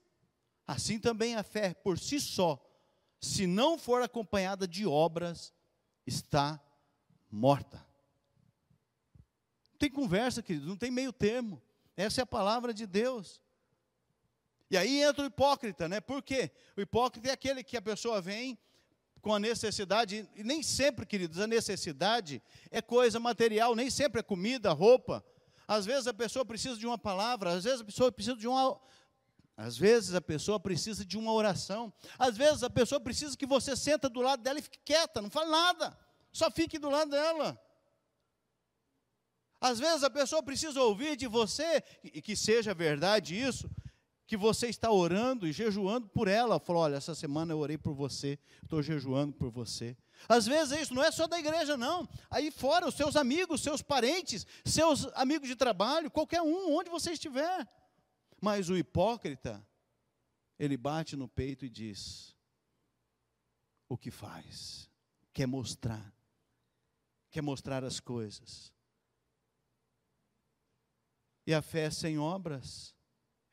Assim 0.66 0.98
também 0.98 1.34
a 1.34 1.42
fé 1.42 1.74
por 1.74 1.98
si 1.98 2.20
só, 2.20 2.62
se 3.20 3.46
não 3.46 3.78
for 3.78 4.02
acompanhada 4.02 4.68
de 4.68 4.86
obras, 4.86 5.52
está 6.06 6.60
morta. 7.30 7.84
Não 9.70 9.78
tem 9.78 9.90
conversa, 9.90 10.42
querido, 10.42 10.66
não 10.66 10.76
tem 10.76 10.90
meio 10.90 11.12
termo. 11.12 11.62
Essa 11.96 12.20
é 12.20 12.22
a 12.22 12.26
palavra 12.26 12.72
de 12.72 12.86
Deus. 12.86 13.40
E 14.70 14.76
aí 14.76 15.02
entra 15.02 15.24
o 15.24 15.26
hipócrita, 15.26 15.88
né? 15.88 16.00
Por 16.00 16.22
quê? 16.22 16.50
O 16.76 16.80
hipócrita 16.80 17.28
é 17.28 17.32
aquele 17.32 17.64
que 17.64 17.76
a 17.76 17.82
pessoa 17.82 18.20
vem 18.20 18.58
com 19.20 19.34
a 19.34 19.38
necessidade, 19.40 20.28
e 20.36 20.44
nem 20.44 20.62
sempre, 20.62 21.04
queridos, 21.04 21.40
a 21.40 21.46
necessidade 21.46 22.40
é 22.70 22.80
coisa 22.80 23.18
material, 23.18 23.74
nem 23.74 23.90
sempre 23.90 24.20
é 24.20 24.22
comida, 24.22 24.72
roupa, 24.72 25.24
às 25.68 25.84
vezes 25.84 26.06
a 26.06 26.14
pessoa 26.14 26.46
precisa 26.46 26.78
de 26.78 26.86
uma 26.86 26.96
palavra, 26.96 27.52
às 27.52 27.64
vezes 27.64 27.82
a 27.82 27.84
pessoa 27.84 28.10
precisa 28.10 28.36
de 28.36 28.48
uma 28.48 28.80
às 29.54 29.76
vezes 29.76 30.14
a 30.14 30.20
pessoa 30.20 30.60
precisa 30.60 31.04
de 31.04 31.18
uma 31.18 31.32
oração. 31.32 31.92
Às 32.16 32.36
vezes 32.36 32.62
a 32.62 32.70
pessoa 32.70 33.00
precisa 33.00 33.36
que 33.36 33.44
você 33.44 33.74
senta 33.74 34.08
do 34.08 34.20
lado 34.20 34.40
dela 34.40 34.60
e 34.60 34.62
fique 34.62 34.78
quieta, 34.84 35.20
não 35.20 35.28
fale 35.28 35.50
nada. 35.50 35.98
Só 36.32 36.48
fique 36.48 36.78
do 36.78 36.88
lado 36.88 37.10
dela. 37.10 37.60
Às 39.60 39.80
vezes 39.80 40.04
a 40.04 40.10
pessoa 40.10 40.44
precisa 40.44 40.80
ouvir 40.80 41.16
de 41.16 41.26
você, 41.26 41.82
e 42.04 42.22
que 42.22 42.36
seja 42.36 42.72
verdade 42.72 43.36
isso, 43.36 43.68
que 44.28 44.36
você 44.36 44.68
está 44.68 44.92
orando 44.92 45.44
e 45.44 45.52
jejuando 45.52 46.06
por 46.06 46.28
ela. 46.28 46.60
Falou: 46.60 46.82
olha, 46.82 46.94
essa 46.94 47.14
semana 47.14 47.52
eu 47.52 47.58
orei 47.58 47.76
por 47.76 47.92
você, 47.92 48.38
estou 48.62 48.80
jejuando 48.80 49.32
por 49.32 49.50
você. 49.50 49.96
Às 50.26 50.46
vezes 50.46 50.80
isso 50.80 50.94
não 50.94 51.02
é 51.02 51.10
só 51.10 51.26
da 51.26 51.38
igreja, 51.38 51.76
não. 51.76 52.08
Aí 52.30 52.50
fora, 52.50 52.88
os 52.88 52.94
seus 52.94 53.14
amigos, 53.14 53.62
seus 53.62 53.82
parentes, 53.82 54.46
seus 54.64 55.06
amigos 55.14 55.48
de 55.48 55.54
trabalho, 55.54 56.10
qualquer 56.10 56.40
um, 56.40 56.74
onde 56.74 56.88
você 56.88 57.12
estiver. 57.12 57.68
Mas 58.40 58.70
o 58.70 58.76
hipócrita, 58.76 59.66
ele 60.58 60.76
bate 60.76 61.16
no 61.16 61.28
peito 61.28 61.64
e 61.64 61.68
diz: 61.68 62.34
o 63.88 63.96
que 63.96 64.10
faz? 64.10 64.90
Quer 65.32 65.46
mostrar, 65.46 66.14
quer 67.30 67.42
mostrar 67.42 67.84
as 67.84 68.00
coisas. 68.00 68.72
E 71.46 71.54
a 71.54 71.62
fé 71.62 71.90
sem 71.90 72.18
obras 72.18 72.94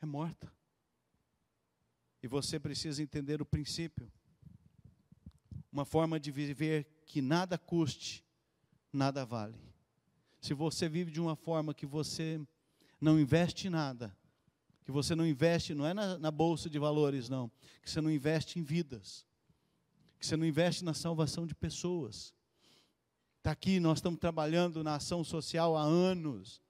é 0.02 0.06
morta. 0.06 0.52
E 2.22 2.28
você 2.28 2.60
precisa 2.60 3.02
entender 3.02 3.42
o 3.42 3.46
princípio. 3.46 4.12
Uma 5.76 5.84
forma 5.84 6.18
de 6.18 6.32
viver 6.32 6.88
que 7.06 7.22
nada 7.22 7.58
custe, 7.58 8.24
nada 8.94 9.26
vale. 9.26 9.60
Se 10.40 10.54
você 10.54 10.88
vive 10.88 11.12
de 11.12 11.20
uma 11.20 11.36
forma 11.36 11.74
que 11.74 11.86
você 11.86 12.40
não 13.02 13.20
investe 13.20 13.70
nada, 13.70 14.16
que 14.86 14.92
você 14.94 15.14
não 15.16 15.28
investe, 15.28 15.74
não 15.74 15.86
é 15.86 15.94
na, 15.94 16.18
na, 16.18 16.32
bolsa 16.32 16.70
de 16.70 16.80
valores, 16.80 17.28
não, 17.28 17.52
que 17.84 17.92
você 17.92 18.00
não 18.00 18.10
investe 18.10 18.58
em 18.58 18.64
vidas, 18.64 19.26
que 20.18 20.26
você 20.26 20.38
não 20.38 20.46
investe 20.46 20.82
na 20.82 20.94
salvação 20.94 21.46
de 21.46 21.54
pessoas. 21.54 22.34
Está 23.40 23.52
aqui, 23.52 23.78
nós 23.78 23.98
estamos 23.98 24.22
trabalhando 24.22 24.82
na 24.82 24.96
ação 24.96 25.26
social 25.26 25.76
há 25.76 25.82
anos, 25.84 26.62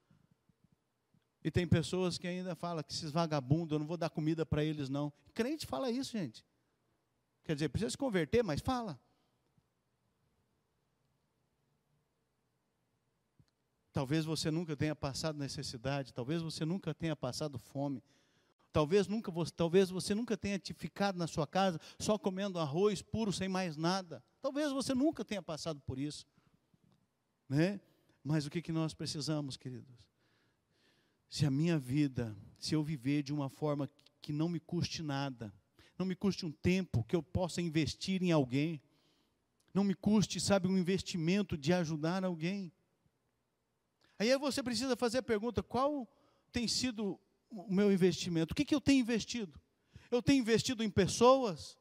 e 1.44 1.50
tem 1.52 1.64
pessoas 1.64 2.18
que 2.18 2.26
ainda 2.26 2.56
falam 2.56 2.82
que 2.82 2.92
esses 2.92 3.12
vagabundos, 3.12 3.70
eu 3.70 3.78
não 3.78 3.86
vou 3.86 3.96
dar 3.96 4.10
comida 4.10 4.44
para 4.44 4.64
eles, 4.64 4.88
não. 4.88 5.12
Crente 5.32 5.64
fala 5.64 5.92
isso, 5.92 6.10
gente. 6.10 6.44
Quer 7.46 7.54
dizer, 7.54 7.68
precisa 7.70 7.90
se 7.90 7.96
converter, 7.96 8.42
mas 8.42 8.60
fala. 8.60 9.00
Talvez 13.92 14.26
você 14.26 14.50
nunca 14.50 14.76
tenha 14.76 14.94
passado 14.94 15.38
necessidade, 15.38 16.12
talvez 16.12 16.42
você 16.42 16.66
nunca 16.66 16.92
tenha 16.92 17.16
passado 17.16 17.58
fome. 17.58 18.02
Talvez, 18.70 19.06
nunca, 19.06 19.32
talvez 19.56 19.88
você 19.88 20.14
nunca 20.14 20.36
tenha 20.36 20.58
te 20.58 20.74
ficado 20.74 21.16
na 21.16 21.26
sua 21.26 21.46
casa 21.46 21.80
só 21.98 22.18
comendo 22.18 22.58
arroz 22.58 23.00
puro, 23.00 23.32
sem 23.32 23.48
mais 23.48 23.74
nada. 23.74 24.22
Talvez 24.42 24.70
você 24.70 24.92
nunca 24.92 25.24
tenha 25.24 25.40
passado 25.40 25.80
por 25.80 25.98
isso. 25.98 26.26
Né? 27.48 27.80
Mas 28.22 28.44
o 28.44 28.50
que, 28.50 28.60
que 28.60 28.72
nós 28.72 28.92
precisamos, 28.92 29.56
queridos? 29.56 30.06
se 31.28 31.44
a 31.44 31.50
minha 31.50 31.78
vida, 31.78 32.36
se 32.58 32.74
eu 32.74 32.82
viver 32.82 33.22
de 33.22 33.32
uma 33.32 33.48
forma 33.48 33.90
que 34.20 34.32
não 34.32 34.48
me 34.48 34.60
custe 34.60 35.02
nada, 35.02 35.52
não 35.98 36.06
me 36.06 36.14
custe 36.14 36.44
um 36.44 36.52
tempo 36.52 37.04
que 37.04 37.16
eu 37.16 37.22
possa 37.22 37.60
investir 37.60 38.22
em 38.22 38.32
alguém, 38.32 38.80
não 39.72 39.84
me 39.84 39.94
custe, 39.94 40.40
sabe, 40.40 40.68
um 40.68 40.78
investimento 40.78 41.56
de 41.56 41.72
ajudar 41.72 42.24
alguém. 42.24 42.72
Aí 44.18 44.36
você 44.38 44.62
precisa 44.62 44.96
fazer 44.96 45.18
a 45.18 45.22
pergunta: 45.22 45.62
qual 45.62 46.08
tem 46.50 46.66
sido 46.66 47.20
o 47.50 47.72
meu 47.72 47.92
investimento? 47.92 48.52
O 48.52 48.54
que, 48.54 48.64
que 48.64 48.74
eu 48.74 48.80
tenho 48.80 49.00
investido? 49.00 49.60
Eu 50.10 50.22
tenho 50.22 50.40
investido 50.40 50.82
em 50.82 50.90
pessoas? 50.90 51.76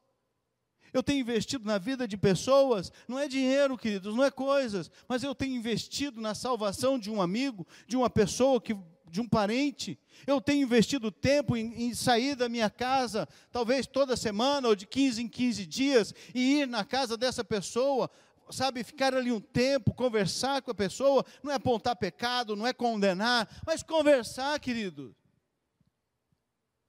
Eu 0.91 1.04
tenho 1.04 1.19
investido 1.19 1.65
na 1.65 1.78
vida 1.78 2.08
de 2.08 2.15
pessoas, 2.15 2.89
não 3.06 3.19
é 3.19 3.28
dinheiro, 3.28 3.78
queridos, 3.78 4.15
não 4.15 4.23
é 4.23 4.32
coisas, 4.32 4.89
mas 5.10 5.23
eu 5.23 5.36
tenho 5.36 5.54
investido 5.54 6.21
na 6.21 6.34
salvação 6.34 6.97
de 6.97 7.12
um 7.12 7.21
amigo, 7.21 7.67
de 7.86 7.97
uma 7.97 8.10
pessoa 8.10 8.62
que 8.62 8.73
de 9.10 9.22
um 9.22 9.28
parente. 9.28 10.00
Eu 10.26 10.41
tenho 10.41 10.63
investido 10.63 11.12
tempo 11.12 11.56
em, 11.56 11.86
em, 11.86 11.94
sair 11.94 12.36
da 12.36 12.50
minha 12.50 12.70
casa, 12.70 13.28
talvez 13.52 13.86
toda 13.88 14.15
semana 14.15 14.68
ou 14.68 14.76
de 14.76 14.86
15 14.86 15.22
em 15.22 15.28
15 15.28 15.65
dias, 15.65 16.13
e 16.34 16.62
ir 16.62 16.68
na 16.68 16.84
casa 16.84 17.18
dessa 17.18 17.44
pessoa, 17.44 18.10
sabe, 18.50 18.84
ficar 18.84 19.13
ali 19.13 19.32
um 19.32 19.39
tempo, 19.39 19.94
conversar 19.94 20.62
com 20.62 20.72
a 20.72 20.76
pessoa, 20.76 21.26
não 21.44 21.52
é 21.52 21.56
apontar 21.56 21.96
pecado, 21.96 22.56
não 22.56 22.65
é 22.65 22.74
condenar, 22.74 23.50
mas 23.65 23.84
conversar, 23.84 24.60
querido. 24.60 25.15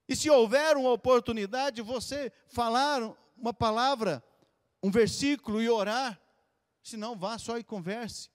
E 0.09 0.14
se 0.14 0.31
houver 0.31 0.76
uma 0.76 0.92
oportunidade, 0.92 1.83
você 1.83 2.33
falar 2.48 3.02
uma 3.37 3.52
palavra, 3.52 4.22
um 4.83 4.90
versículo 4.90 5.61
e 5.61 5.68
orar, 5.68 6.20
se 6.83 6.96
não, 6.96 7.16
vá 7.16 7.38
só 7.38 7.59
e 7.59 7.64
converse. 7.64 8.31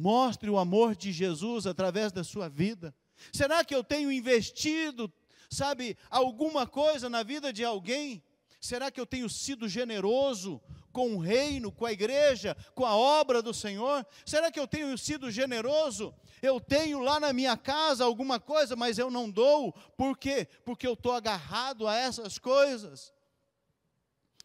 Mostre 0.00 0.48
o 0.48 0.58
amor 0.58 0.96
de 0.96 1.12
Jesus 1.12 1.66
através 1.66 2.10
da 2.10 2.24
sua 2.24 2.48
vida. 2.48 2.94
Será 3.30 3.62
que 3.62 3.74
eu 3.74 3.84
tenho 3.84 4.10
investido, 4.10 5.12
sabe, 5.50 5.94
alguma 6.08 6.66
coisa 6.66 7.10
na 7.10 7.22
vida 7.22 7.52
de 7.52 7.62
alguém? 7.62 8.22
Será 8.58 8.90
que 8.90 8.98
eu 8.98 9.04
tenho 9.04 9.28
sido 9.28 9.68
generoso 9.68 10.58
com 10.90 11.16
o 11.16 11.18
reino, 11.18 11.70
com 11.70 11.84
a 11.84 11.92
igreja, 11.92 12.56
com 12.74 12.86
a 12.86 12.96
obra 12.96 13.42
do 13.42 13.52
Senhor? 13.52 14.06
Será 14.24 14.50
que 14.50 14.58
eu 14.58 14.66
tenho 14.66 14.96
sido 14.96 15.30
generoso? 15.30 16.14
Eu 16.40 16.58
tenho 16.58 17.00
lá 17.00 17.20
na 17.20 17.34
minha 17.34 17.54
casa 17.54 18.02
alguma 18.02 18.40
coisa, 18.40 18.74
mas 18.74 18.98
eu 18.98 19.10
não 19.10 19.30
dou. 19.30 19.70
Por 19.98 20.16
quê? 20.16 20.48
Porque 20.64 20.86
eu 20.86 20.94
estou 20.94 21.12
agarrado 21.12 21.86
a 21.86 21.94
essas 21.94 22.38
coisas. 22.38 23.12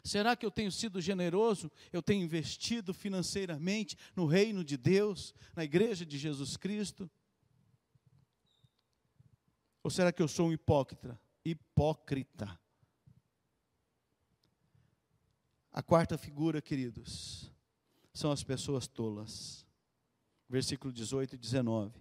Será 0.06 0.36
que 0.36 0.46
eu 0.46 0.52
tenho 0.52 0.72
sido 0.72 1.02
generoso? 1.02 1.72
Eu 1.92 2.00
tenho 2.00 2.24
investido 2.24 2.94
financeiramente 2.94 3.98
no 4.16 4.28
reino 4.28 4.64
de 4.64 4.78
Deus, 4.78 5.34
na 5.56 5.64
igreja 5.64 6.06
de 6.06 6.16
Jesus 6.20 6.56
Cristo? 6.56 7.10
Ou 9.82 9.90
será 9.90 10.12
que 10.12 10.22
eu 10.22 10.28
sou 10.28 10.50
um 10.50 10.54
hipócrita? 10.54 11.20
Hipócrita. 11.44 12.60
A 15.72 15.82
quarta 15.82 16.20
figura, 16.20 16.62
queridos, 16.62 17.52
são 18.14 18.32
as 18.32 18.44
pessoas 18.44 18.88
tolas. 18.88 19.66
Versículo 20.48 20.94
18 20.94 21.34
e 21.34 21.38
19. 21.38 22.00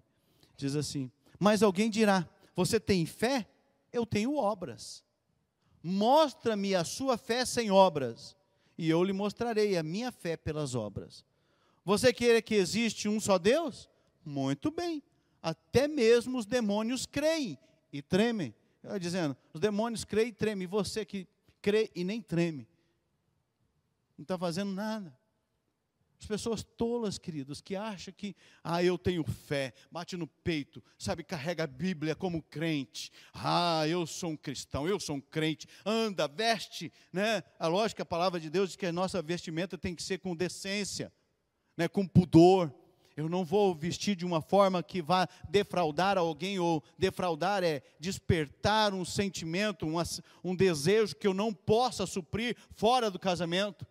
Diz 0.59 0.77
assim: 0.77 1.11
Mas 1.41 1.63
alguém 1.63 1.89
dirá: 1.89 2.29
Você 2.55 2.79
tem 2.79 3.07
fé? 3.07 3.49
Eu 3.91 4.05
tenho 4.05 4.37
obras. 4.37 5.04
Mostra-me 5.87 6.75
a 6.75 6.83
sua 6.83 7.19
fé 7.19 7.45
sem 7.45 7.71
obras, 7.71 8.35
e 8.79 8.89
eu 8.89 9.05
lhe 9.05 9.13
mostrarei 9.13 9.77
a 9.77 9.83
minha 9.83 10.11
fé 10.11 10.35
pelas 10.35 10.75
obras. 10.75 11.23
Você 11.85 12.11
quer 12.11 12.41
que 12.41 12.55
existe 12.55 13.07
um 13.07 13.21
só 13.21 13.37
Deus? 13.37 13.91
Muito 14.25 14.71
bem. 14.71 15.03
Até 15.43 15.87
mesmo 15.87 16.39
os 16.39 16.47
demônios 16.47 17.05
creem 17.05 17.59
e 17.93 18.01
tremem. 18.01 18.55
Eu 18.83 18.99
dizendo, 18.99 19.37
os 19.53 19.61
demônios 19.61 20.07
creem 20.07 20.29
e 20.29 20.33
tremem. 20.33 20.65
E 20.65 20.67
você 20.67 21.05
que 21.05 21.29
crê 21.61 21.91
e 21.95 22.03
nem 22.03 22.23
treme. 22.23 22.67
Não 24.17 24.23
está 24.23 24.39
fazendo 24.39 24.73
nada. 24.73 25.15
As 26.21 26.27
pessoas 26.27 26.63
tolas, 26.63 27.19
queridos, 27.19 27.61
que 27.61 27.77
acham 27.77 28.15
que, 28.17 28.35
ah, 28.63 28.83
eu 28.83 28.97
tenho 28.97 29.25
fé, 29.25 29.75
bate 29.91 30.17
no 30.17 30.27
peito, 30.27 30.83
sabe, 30.99 31.23
carrega 31.23 31.65
a 31.65 31.67
Bíblia 31.67 32.15
como 32.15 32.43
crente. 32.43 33.11
Ah, 33.33 33.87
eu 33.87 34.07
sou 34.07 34.31
um 34.31 34.37
cristão, 34.37 34.89
eu 34.89 34.99
sou 34.99 35.17
um 35.17 35.21
crente. 35.21 35.67
Anda, 35.85 36.27
veste, 36.27 36.93
né? 37.13 37.43
A 37.59 37.67
lógica, 37.67 38.03
a 38.03 38.07
palavra 38.07 38.41
de 38.41 38.49
Deus 38.49 38.71
diz 38.71 38.77
que 38.77 38.87
a 38.87 38.93
nossa 38.93 39.21
vestimenta 39.21 39.77
tem 39.77 39.95
que 39.95 40.03
ser 40.03 40.19
com 40.19 40.35
decência, 40.35 41.13
né, 41.77 41.89
com 41.89 42.07
pudor. 42.07 42.73
Eu 43.17 43.29
não 43.29 43.45
vou 43.45 43.75
vestir 43.75 44.17
de 44.17 44.25
uma 44.25 44.43
forma 44.43 44.83
que 44.83 45.01
vá 45.01 45.29
defraudar 45.49 46.19
alguém, 46.19 46.59
ou 46.59 46.83
defraudar 46.99 47.63
é 47.63 47.83
despertar 48.01 48.93
um 48.93 49.05
sentimento, 49.05 49.87
um, 49.87 50.03
um 50.43 50.57
desejo 50.57 51.15
que 51.15 51.27
eu 51.27 51.35
não 51.35 51.53
possa 51.53 52.07
suprir 52.07 52.57
fora 52.75 53.11
do 53.11 53.19
casamento. 53.19 53.87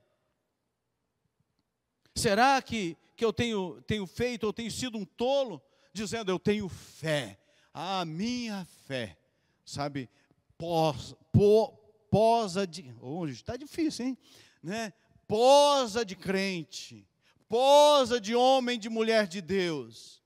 Será 2.16 2.62
que, 2.62 2.98
que 3.16 3.26
eu 3.26 3.34
tenho, 3.34 3.82
tenho 3.84 4.06
feito, 4.06 4.46
ou 4.46 4.54
tenho 4.54 4.72
sido 4.72 4.98
um 4.98 5.06
tolo, 5.06 5.62
dizendo 5.92 6.32
eu 6.32 6.40
tenho 6.40 6.70
fé? 6.70 7.40
A 7.74 8.06
minha 8.06 8.66
fé, 8.86 9.18
sabe, 9.66 10.10
posa, 10.58 11.16
po, 11.32 11.72
posa 12.12 12.68
de. 12.68 12.94
Hoje 13.02 13.34
está 13.34 13.58
difícil, 13.58 14.06
hein? 14.06 14.18
Né? 14.62 14.94
Posa 15.28 16.06
de 16.06 16.16
crente, 16.16 17.08
posa 17.50 18.22
de 18.22 18.36
homem, 18.36 18.78
de 18.78 18.90
mulher 18.90 19.28
de 19.28 19.42
Deus. 19.42 20.22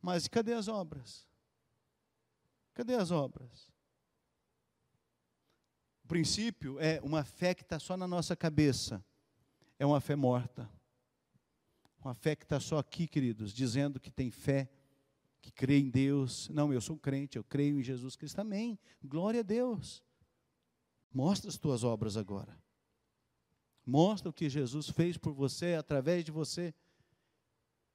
Mas 0.00 0.26
cadê 0.26 0.54
as 0.54 0.68
obras? 0.68 1.28
Cadê 2.72 2.94
as 2.94 3.10
obras? 3.10 3.70
O 6.02 6.08
princípio 6.08 6.80
é 6.80 6.98
uma 7.02 7.24
fé 7.24 7.54
que 7.54 7.62
está 7.62 7.78
só 7.78 7.94
na 7.94 8.08
nossa 8.08 8.34
cabeça, 8.34 9.04
é 9.78 9.84
uma 9.84 10.00
fé 10.00 10.16
morta. 10.16 10.77
Uma 12.02 12.14
fé 12.14 12.36
que 12.36 12.44
está 12.44 12.60
só 12.60 12.78
aqui, 12.78 13.06
queridos, 13.06 13.52
dizendo 13.52 13.98
que 13.98 14.10
tem 14.10 14.30
fé, 14.30 14.70
que 15.40 15.50
crê 15.50 15.78
em 15.78 15.90
Deus. 15.90 16.48
Não, 16.48 16.72
eu 16.72 16.80
sou 16.80 16.96
crente, 16.96 17.36
eu 17.36 17.44
creio 17.44 17.78
em 17.78 17.82
Jesus 17.82 18.16
Cristo. 18.16 18.40
Amém. 18.40 18.78
Glória 19.02 19.40
a 19.40 19.42
Deus. 19.42 20.02
Mostra 21.12 21.48
as 21.50 21.58
tuas 21.58 21.84
obras 21.84 22.16
agora. 22.16 22.56
Mostra 23.84 24.28
o 24.28 24.32
que 24.32 24.48
Jesus 24.48 24.90
fez 24.90 25.16
por 25.16 25.32
você, 25.32 25.74
através 25.74 26.24
de 26.24 26.30
você, 26.30 26.74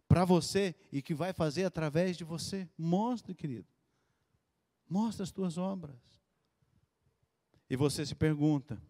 para 0.07 0.25
você 0.25 0.75
e 0.91 1.01
que 1.01 1.13
vai 1.13 1.33
fazer 1.33 1.65
através 1.65 2.17
de 2.17 2.23
você. 2.23 2.67
Mostre, 2.77 3.33
querido. 3.33 3.67
Mostra 4.89 5.23
as 5.23 5.31
tuas 5.31 5.57
obras. 5.57 5.95
E 7.69 7.75
você 7.75 8.05
se 8.05 8.15
pergunta: 8.15 8.81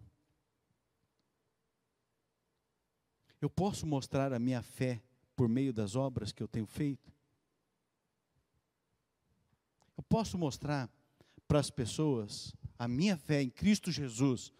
eu 3.45 3.49
posso 3.49 3.85
mostrar 3.85 4.31
a 4.31 4.39
minha 4.39 4.61
fé 4.61 5.01
por 5.35 5.49
meio 5.49 5.73
das 5.73 5.95
obras 5.95 6.31
que 6.31 6.41
eu 6.41 6.47
tenho 6.47 6.65
feito? 6.65 7.11
Eu 9.97 10.03
posso 10.03 10.37
mostrar 10.37 10.89
para 11.47 11.59
as 11.59 11.69
pessoas 11.69 12.55
a 12.77 12.87
minha 12.87 13.17
fé 13.17 13.41
em 13.41 13.49
Cristo 13.49 13.91
Jesus 13.91 14.51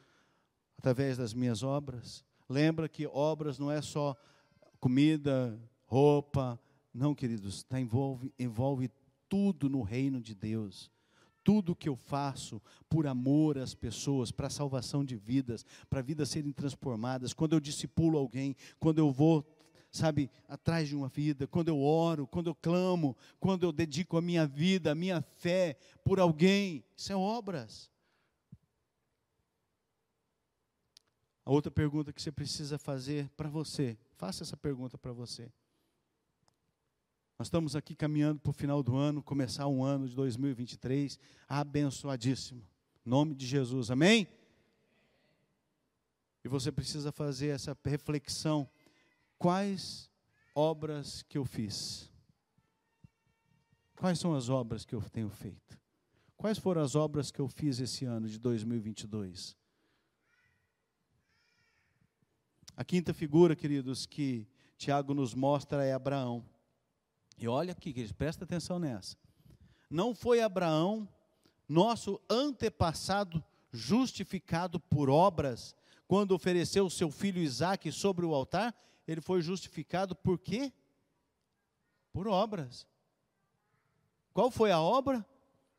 através 0.78 1.18
das 1.18 1.34
minhas 1.34 1.64
obras? 1.64 2.26
Lembra 2.50 2.90
que 2.90 3.08
obras 3.08 3.58
não 3.58 3.72
é 3.72 3.82
só 3.82 4.16
comida, 4.80 5.58
roupa, 5.86 6.60
não, 6.94 7.16
queridos, 7.16 7.64
tá, 7.64 7.80
envolve, 7.80 8.34
envolve 8.38 8.92
tudo 9.30 9.70
no 9.70 9.82
reino 9.82 10.22
de 10.22 10.36
Deus. 10.36 10.92
Tudo 11.44 11.76
que 11.76 11.90
eu 11.90 11.96
faço 11.96 12.62
por 12.90 13.06
amor 13.06 13.58
às 13.58 13.74
pessoas, 13.74 14.32
para 14.32 14.48
a 14.48 14.52
salvação 14.52 15.04
de 15.04 15.16
vidas, 15.16 15.66
para 15.90 16.02
vidas 16.02 16.30
serem 16.30 16.52
transformadas, 16.52 17.34
quando 17.34 17.54
eu 17.54 17.60
discipulo 17.60 18.18
alguém, 18.18 18.56
quando 18.80 19.00
eu 19.00 19.12
vou 19.12 19.46
sabe, 19.94 20.32
atrás 20.48 20.90
de 20.90 20.96
uma 20.96 21.08
vida, 21.08 21.46
quando 21.46 21.68
eu 21.68 21.80
oro, 21.80 22.26
quando 22.26 22.48
eu 22.48 22.56
clamo, 22.56 23.16
quando 23.40 23.64
eu 23.64 23.72
dedico 23.72 24.18
a 24.18 24.22
minha 24.22 24.48
vida, 24.48 24.92
a 24.92 24.96
minha 24.96 25.22
fé 25.22 25.78
por 26.04 26.20
alguém, 26.20 26.84
isso 26.98 27.14
é 27.14 27.16
obras. 27.16 27.92
A 31.46 31.52
outra 31.52 31.70
pergunta 31.70 32.12
que 32.12 32.22
você 32.22 32.32
precisa 32.32 32.80
fazer 32.80 33.30
para 33.38 33.50
você, 33.50 33.96
faça 34.16 34.44
essa 34.44 34.58
pergunta 34.58 34.98
para 34.98 35.12
você. 35.12 35.52
Nós 37.38 37.48
estamos 37.48 37.76
aqui 37.76 37.96
caminhando 37.96 38.40
para 38.40 38.52
o 38.52 38.54
final 38.54 38.84
do 38.84 38.96
ano, 38.96 39.24
começar 39.24 39.68
um 39.68 39.84
ano 39.84 40.08
de 40.08 40.16
2023 40.16 41.20
abençoadíssimo. 41.48 42.62
Em 43.06 43.10
nome 43.10 43.34
de 43.34 43.46
Jesus, 43.46 43.90
amém? 43.90 44.28
E 46.44 46.48
você 46.48 46.72
precisa 46.72 47.12
fazer 47.12 47.48
essa 47.48 47.76
reflexão 47.84 48.70
quais 49.38 50.12
obras 50.54 51.24
que 51.24 51.38
eu 51.38 51.44
fiz? 51.44 52.10
Quais 53.96 54.20
são 54.20 54.36
as 54.36 54.50
obras 54.50 54.86
que 54.86 54.94
eu 54.94 55.02
tenho 55.02 55.30
feito? 55.30 55.80
Quais 56.38 56.58
foram 56.58 56.82
as 56.82 56.96
obras 56.96 57.32
que 57.32 57.40
eu 57.40 57.48
fiz 57.48 57.80
esse 57.80 58.06
ano 58.06 58.28
de 58.28 58.38
2022? 58.38 59.56
A 62.76 62.84
quinta 62.84 63.14
figura, 63.14 63.56
queridos, 63.56 64.06
que 64.06 64.48
Tiago 64.78 65.14
nos 65.14 65.34
mostra 65.34 65.86
é 65.86 65.94
Abraão. 65.94 66.44
E 67.44 67.48
olha 67.50 67.74
aqui, 67.74 67.92
queridos, 67.92 68.14
presta 68.14 68.46
atenção 68.46 68.80
nessa. 68.80 69.18
Não 69.90 70.16
foi 70.16 70.40
Abraão, 70.40 71.06
nosso 71.68 72.18
antepassado, 72.30 73.44
justificado 73.70 74.80
por 74.80 75.10
obras, 75.10 75.76
quando 76.08 76.32
ofereceu 76.32 76.90
seu 76.90 77.12
filho 77.12 77.42
Isaque 77.42 77.92
sobre 77.92 78.26
o 78.26 78.34
altar? 78.34 78.74
ele 79.06 79.20
foi 79.20 79.42
justificado 79.42 80.16
por 80.16 80.40
quê? 80.40 80.72
Por 82.14 82.30
obras. 82.30 82.88
Qual 84.34 84.50
foi 84.50 84.72
a 84.72 84.80
obra? 84.80 85.26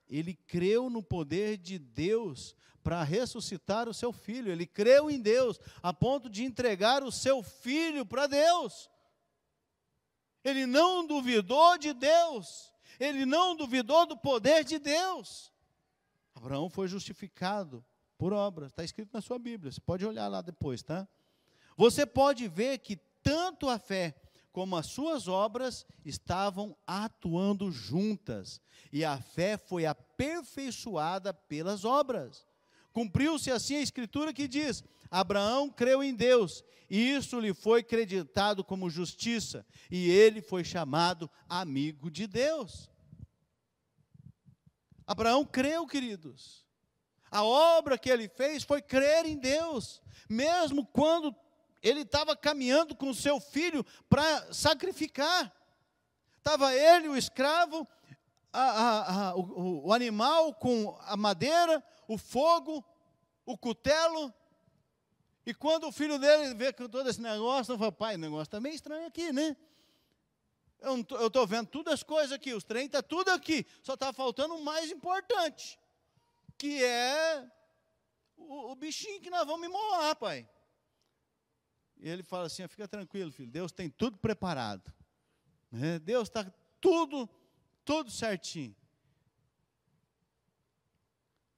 Ele 0.07 0.35
creu 0.35 0.91
no 0.91 1.03
poder 1.03 1.57
de 1.57 1.79
Deus 1.79 2.55
para 2.83 3.03
ressuscitar 3.03 3.89
o 3.89 3.95
seu 3.95 4.13
filho. 4.13 4.53
Ele 4.53 4.67
creu 4.67 5.11
em 5.11 5.19
Deus 5.19 5.59
a 5.83 5.95
ponto 5.95 6.29
de 6.29 6.45
entregar 6.45 7.03
o 7.03 7.11
seu 7.11 7.43
filho 7.43 8.05
para 8.05 8.27
Deus. 8.27 8.91
Ele 10.45 10.67
não 10.67 11.07
duvidou 11.07 11.79
de 11.79 11.93
Deus. 11.93 12.73
Ele 13.01 13.25
não 13.25 13.57
duvidou 13.57 14.07
do 14.07 14.17
poder 14.17 14.63
de 14.65 14.79
Deus. 14.79 15.53
Abraão 16.35 16.69
foi 16.69 16.87
justificado 16.87 17.85
por 18.19 18.33
obras. 18.33 18.71
Está 18.71 18.85
escrito 18.85 19.11
na 19.13 19.21
sua 19.21 19.39
Bíblia. 19.39 19.73
Você 19.73 19.81
pode 19.81 20.05
olhar 20.05 20.29
lá 20.29 20.43
depois, 20.43 20.83
tá? 20.83 21.09
Você 21.77 22.05
pode 22.07 22.47
ver 22.47 22.79
que 22.79 22.97
tanto 23.23 23.69
a 23.69 23.79
fé 23.79 24.15
como 24.53 24.77
as 24.77 24.87
suas 24.87 25.27
obras 25.27 25.85
estavam 26.05 26.77
atuando 26.87 27.73
juntas, 27.73 28.61
e 28.93 29.05
a 29.05 29.19
fé 29.19 29.59
foi 29.59 29.85
aperfeiçoada 29.85 31.35
pelas 31.35 31.85
obras. 31.85 32.47
Cumpriu-se 32.95 33.51
assim 33.51 33.75
a 33.77 33.83
escritura 33.83 34.33
que 34.33 34.47
diz: 34.47 34.85
Abraão 35.11 35.69
creu 35.69 36.03
em 36.03 36.15
Deus, 36.15 36.65
e 36.89 37.11
isso 37.11 37.41
lhe 37.41 37.53
foi 37.53 37.83
creditado 37.83 38.63
como 38.63 38.89
justiça, 38.89 39.67
e 39.91 40.09
ele 40.09 40.41
foi 40.41 40.63
chamado 40.63 41.29
amigo 41.49 42.09
de 42.09 42.29
Deus. 42.29 42.89
Abraão 45.05 45.45
creu, 45.45 45.87
queridos. 45.87 46.65
A 47.31 47.43
obra 47.43 47.99
que 47.99 48.09
ele 48.09 48.29
fez 48.29 48.63
foi 48.63 48.81
crer 48.81 49.27
em 49.27 49.37
Deus, 49.37 50.01
mesmo 50.29 50.87
quando 50.87 51.35
ele 51.83 52.03
estava 52.03 52.37
caminhando 52.37 52.95
com 52.95 53.13
seu 53.13 53.41
filho 53.41 53.85
para 54.09 54.53
sacrificar. 54.53 55.53
Estava 56.39 56.73
ele, 56.75 57.09
o 57.09 57.17
escravo, 57.17 57.89
a, 58.53 58.63
a, 58.63 59.31
a, 59.31 59.35
o, 59.35 59.89
o, 59.89 59.93
animal 59.93 60.55
com 60.55 60.97
a 61.01 61.17
madeira, 61.17 61.83
o 62.09 62.19
fogo, 62.19 62.85
o 63.45 63.57
cutelo. 63.57 64.33
E 65.47 65.53
quando 65.53 65.89
o 65.89 65.93
filho 65.93 66.19
dele 66.19 66.55
vê 66.55 66.73
todo 66.73 67.09
esse 67.09 67.21
negócio, 67.21 67.73
ele 67.73 67.79
fala, 67.79 67.93
pai, 67.93 68.15
o 68.15 68.19
negócio 68.19 68.45
está 68.45 68.61
meio 68.61 68.75
estranho 68.75 69.07
aqui, 69.07 69.33
né? 69.33 69.57
Eu 70.81 71.27
estou 71.27 71.47
vendo 71.47 71.69
todas 71.69 71.95
as 71.95 72.03
coisas 72.03 72.33
aqui, 72.33 72.53
os 72.53 72.65
trem 72.65 72.87
está 72.87 73.03
tudo 73.03 73.31
aqui, 73.31 73.67
só 73.83 73.95
está 73.95 74.13
faltando 74.13 74.55
o 74.55 74.65
mais 74.65 74.91
importante, 74.91 75.79
que 76.59 76.83
é 76.85 77.51
o, 78.37 78.73
o 78.73 78.75
bichinho 78.75 79.21
que 79.21 79.31
nós 79.31 79.47
vamos 79.47 79.67
imolar, 79.67 80.15
pai. 80.17 80.49
E 81.97 82.09
ele 82.09 82.23
fala 82.23 82.47
assim: 82.47 82.67
fica 82.69 82.87
tranquilo, 82.87 83.33
filho, 83.33 83.51
Deus 83.51 83.73
tem 83.73 83.89
tudo 83.89 84.19
preparado. 84.19 84.93
Né? 85.71 85.99
Deus 85.99 86.29
está 86.29 86.45
tudo, 86.81 87.29
tudo 87.85 88.11
certinho. 88.11 88.77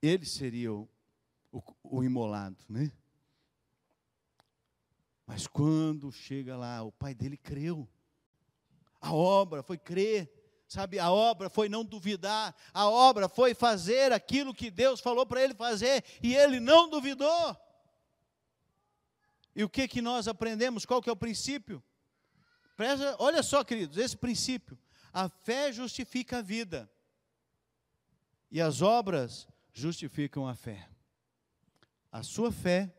Ele 0.07 0.25
seria 0.25 0.73
o, 0.73 0.89
o, 1.51 1.63
o 1.83 2.05
imolado, 2.05 2.65
né? 2.69 2.93
Mas 5.27 5.47
quando 5.47 6.13
chega 6.13 6.57
lá, 6.57 6.83
o 6.83 6.93
pai 6.93 7.15
dele 7.15 7.37
creu. 7.37 7.89
A 9.01 9.13
obra 9.13 9.63
foi 9.63 9.77
crer, 9.77 10.31
sabe? 10.69 10.99
A 10.99 11.11
obra 11.11 11.51
foi 11.51 11.69
não 11.69 11.85
duvidar, 11.85 12.55
a 12.73 12.89
obra 12.89 13.29
foi 13.29 13.53
fazer 13.53 14.13
aquilo 14.13 14.55
que 14.55 14.71
Deus 14.71 15.01
falou 15.01 15.27
para 15.27 15.43
ele 15.43 15.55
fazer, 15.55 16.05
e 16.23 16.35
ele 16.35 16.61
não 16.61 16.89
duvidou. 16.89 17.57
E 19.55 19.65
o 19.65 19.69
que 19.69 19.89
que 19.89 20.01
nós 20.01 20.29
aprendemos? 20.29 20.85
Qual 20.85 21.03
que 21.03 21.09
é 21.09 21.13
o 21.13 21.17
princípio? 21.17 21.83
Presta, 22.77 23.17
olha 23.19 23.43
só, 23.43 23.65
queridos, 23.65 23.97
esse 23.97 24.17
princípio. 24.17 24.79
A 25.13 25.29
fé 25.29 25.73
justifica 25.73 26.39
a 26.39 26.43
vida. 26.43 26.91
E 28.51 28.61
as 28.61 28.83
obras 28.83 29.49
justificam 29.77 30.49
a 30.49 30.55
fé. 30.55 30.89
A 32.11 32.23
sua 32.23 32.51
fé 32.51 32.91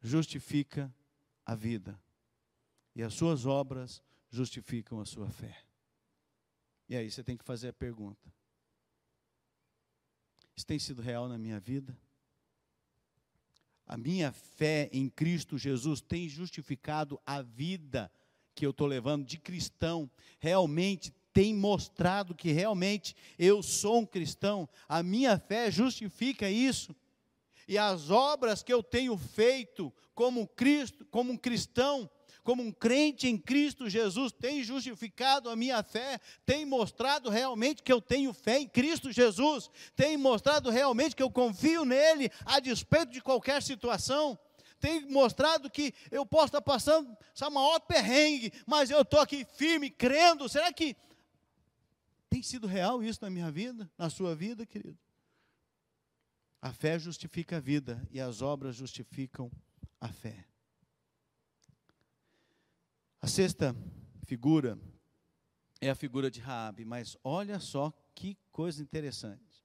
justifica 0.00 0.92
a 1.44 1.54
vida. 1.54 2.00
E 2.96 3.02
as 3.02 3.12
suas 3.12 3.44
obras 3.44 4.02
justificam 4.30 4.98
a 4.98 5.04
sua 5.04 5.28
fé. 5.28 5.62
E 6.88 6.96
aí 6.96 7.10
você 7.10 7.22
tem 7.22 7.36
que 7.36 7.44
fazer 7.44 7.68
a 7.68 7.72
pergunta: 7.72 8.32
Isso 10.56 10.66
tem 10.66 10.78
sido 10.78 11.02
real 11.02 11.28
na 11.28 11.36
minha 11.36 11.60
vida? 11.60 11.96
A 13.86 13.96
minha 13.96 14.32
fé 14.32 14.88
em 14.90 15.08
Cristo 15.08 15.58
Jesus 15.58 16.00
tem 16.00 16.28
justificado 16.28 17.20
a 17.26 17.42
vida 17.42 18.10
que 18.54 18.64
eu 18.64 18.70
estou 18.70 18.86
levando 18.86 19.24
de 19.24 19.38
cristão. 19.38 20.10
Realmente 20.38 21.12
tem 21.38 21.54
mostrado 21.54 22.34
que 22.34 22.50
realmente 22.50 23.14
eu 23.38 23.62
sou 23.62 24.00
um 24.00 24.04
cristão. 24.04 24.68
A 24.88 25.04
minha 25.04 25.38
fé 25.38 25.70
justifica 25.70 26.50
isso. 26.50 26.92
E 27.68 27.78
as 27.78 28.10
obras 28.10 28.60
que 28.60 28.72
eu 28.72 28.82
tenho 28.82 29.16
feito 29.16 29.94
como 30.16 30.48
Cristo, 30.48 31.06
como 31.12 31.32
um 31.32 31.36
cristão, 31.36 32.10
como 32.42 32.60
um 32.60 32.72
crente 32.72 33.28
em 33.28 33.38
Cristo 33.38 33.88
Jesus, 33.88 34.32
tem 34.32 34.64
justificado 34.64 35.48
a 35.48 35.54
minha 35.54 35.80
fé, 35.80 36.18
tem 36.44 36.66
mostrado 36.66 37.30
realmente 37.30 37.84
que 37.84 37.92
eu 37.92 38.00
tenho 38.00 38.32
fé 38.32 38.58
em 38.58 38.68
Cristo 38.68 39.12
Jesus, 39.12 39.70
tem 39.94 40.16
mostrado 40.16 40.70
realmente 40.70 41.14
que 41.14 41.22
eu 41.22 41.30
confio 41.30 41.84
nele 41.84 42.32
a 42.44 42.58
despeito 42.58 43.12
de 43.12 43.20
qualquer 43.20 43.62
situação 43.62 44.36
tem 44.80 45.06
mostrado 45.10 45.68
que 45.68 45.92
eu 46.08 46.24
posso 46.24 46.46
estar 46.46 46.60
passando 46.60 47.16
essa 47.34 47.50
maior 47.50 47.80
perrengue, 47.80 48.52
mas 48.64 48.90
eu 48.90 49.00
estou 49.00 49.18
aqui 49.18 49.44
firme, 49.56 49.90
crendo. 49.90 50.48
Será 50.48 50.72
que 50.72 50.96
tem 52.38 52.42
sido 52.42 52.68
real 52.68 53.02
isso 53.02 53.18
na 53.20 53.28
minha 53.28 53.50
vida, 53.50 53.90
na 53.98 54.08
sua 54.08 54.32
vida, 54.32 54.64
querido? 54.64 54.96
A 56.62 56.72
fé 56.72 56.96
justifica 56.96 57.56
a 57.56 57.60
vida 57.60 58.06
e 58.12 58.20
as 58.20 58.42
obras 58.42 58.76
justificam 58.76 59.50
a 60.00 60.06
fé. 60.06 60.46
A 63.20 63.26
sexta 63.26 63.74
figura 64.24 64.78
é 65.80 65.90
a 65.90 65.96
figura 65.96 66.30
de 66.30 66.38
Raabe, 66.38 66.84
mas 66.84 67.16
olha 67.24 67.58
só 67.58 67.92
que 68.14 68.38
coisa 68.52 68.80
interessante. 68.80 69.64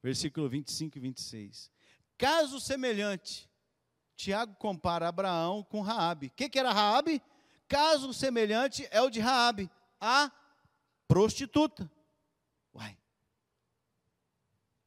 Versículo 0.00 0.48
25 0.48 0.98
e 0.98 1.00
26. 1.00 1.68
Caso 2.16 2.60
semelhante, 2.60 3.50
Tiago 4.14 4.54
compara 4.54 5.08
Abraão 5.08 5.64
com 5.64 5.80
Raabe. 5.80 6.28
O 6.28 6.30
que, 6.30 6.48
que 6.48 6.60
era 6.60 6.72
Raabe? 6.72 7.20
Caso 7.66 8.14
semelhante 8.14 8.86
é 8.92 9.02
o 9.02 9.10
de 9.10 9.18
Raabe, 9.18 9.68
a 10.00 10.30
prostituta. 11.08 11.90
Uai. 12.74 12.96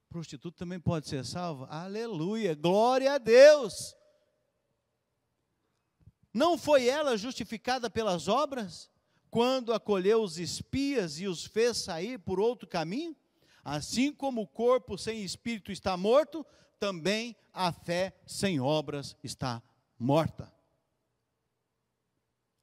Prostituta 0.08 0.60
também 0.60 0.80
pode 0.80 1.10
ser 1.10 1.26
salva? 1.26 1.66
Aleluia, 1.68 2.54
glória 2.54 3.14
a 3.14 3.18
Deus. 3.18 3.96
Não 6.34 6.58
foi 6.58 6.88
ela 6.88 7.18
justificada 7.18 7.90
pelas 7.90 8.28
obras? 8.28 8.90
Quando 9.30 9.74
acolheu 9.74 10.22
os 10.22 10.38
espias 10.38 11.20
e 11.20 11.28
os 11.28 11.46
fez 11.46 11.78
sair 11.78 12.20
por 12.20 12.40
outro 12.40 12.68
caminho? 12.68 13.16
Assim 13.64 14.14
como 14.14 14.42
o 14.42 14.48
corpo 14.48 14.98
sem 14.98 15.24
espírito 15.24 15.72
está 15.72 15.96
morto, 15.96 16.46
também 16.80 17.36
a 17.54 17.72
fé 17.72 18.14
sem 18.26 18.60
obras 18.60 19.16
está 19.24 19.62
morta. 19.98 20.52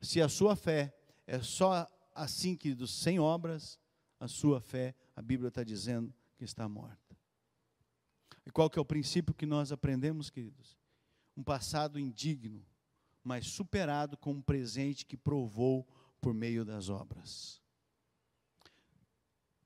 Se 0.01 0.21
a 0.21 0.29
sua 0.29 0.55
fé 0.55 0.95
é 1.27 1.41
só 1.41 1.87
assim, 2.19 2.57
queridos, 2.57 2.93
sem 2.93 3.19
obras, 3.19 3.79
a 4.19 4.27
sua 4.27 4.61
fé, 4.61 4.95
a 5.15 5.23
Bíblia 5.23 5.49
está 5.49 5.63
dizendo 5.63 6.13
que 6.37 6.45
está 6.45 6.69
morta. 6.69 7.17
E 8.45 8.51
qual 8.51 8.69
que 8.69 8.79
é 8.79 8.83
o 8.83 8.85
princípio 8.85 9.35
que 9.35 9.47
nós 9.47 9.71
aprendemos, 9.71 10.31
queridos? 10.31 10.77
Um 11.37 11.43
passado 11.43 11.99
indigno, 11.99 12.67
mas 13.23 13.47
superado 13.47 14.17
com 14.17 14.33
um 14.33 14.43
presente 14.43 15.07
que 15.07 15.17
provou 15.17 15.87
por 16.21 16.35
meio 16.35 16.65
das 16.65 16.89
obras. 16.89 17.63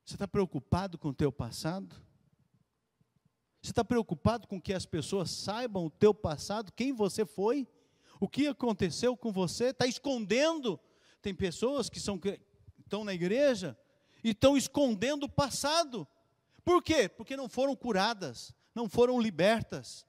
Você 0.05 0.15
está 0.15 0.29
preocupado 0.29 0.99
com 0.99 1.09
o 1.09 1.15
teu 1.15 1.33
passado? 1.33 1.95
Você 3.63 3.71
está 3.71 3.85
preocupado 3.85 4.47
com 4.49 4.61
que 4.61 4.75
as 4.75 4.85
pessoas 4.85 5.31
saibam 5.31 5.87
o 5.87 5.91
teu 5.91 6.13
passado, 6.13 6.73
quem 6.73 6.93
você 6.93 7.25
foi, 7.25 7.67
o 8.21 8.29
que 8.29 8.49
aconteceu 8.49 9.17
com 9.17 9.33
você? 9.33 9.67
Está 9.67 9.87
escondendo? 9.87 10.79
Tem 11.23 11.35
pessoas 11.35 11.89
que 11.89 12.01
são, 12.01 12.21
estão 12.81 13.05
na 13.05 13.15
igreja 13.15 13.79
e 14.23 14.31
estão 14.31 14.57
escondendo 14.57 15.25
o 15.25 15.29
passado. 15.29 16.07
Por 16.65 16.83
quê? 16.83 17.09
Porque 17.09 17.37
não 17.37 17.49
foram 17.49 17.75
curadas, 17.77 18.53
não 18.75 18.89
foram 18.89 19.21
libertas, 19.21 20.05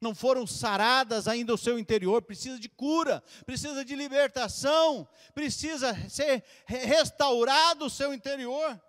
não 0.00 0.14
foram 0.14 0.46
saradas 0.46 1.26
ainda 1.26 1.52
o 1.52 1.58
seu 1.58 1.78
interior, 1.78 2.22
precisa 2.22 2.58
de 2.58 2.68
cura, 2.68 3.22
precisa 3.44 3.84
de 3.84 3.94
libertação, 3.94 5.08
precisa 5.34 5.94
ser 6.08 6.44
restaurado 6.66 7.86
o 7.86 7.90
seu 7.90 8.14
interior. 8.14 8.80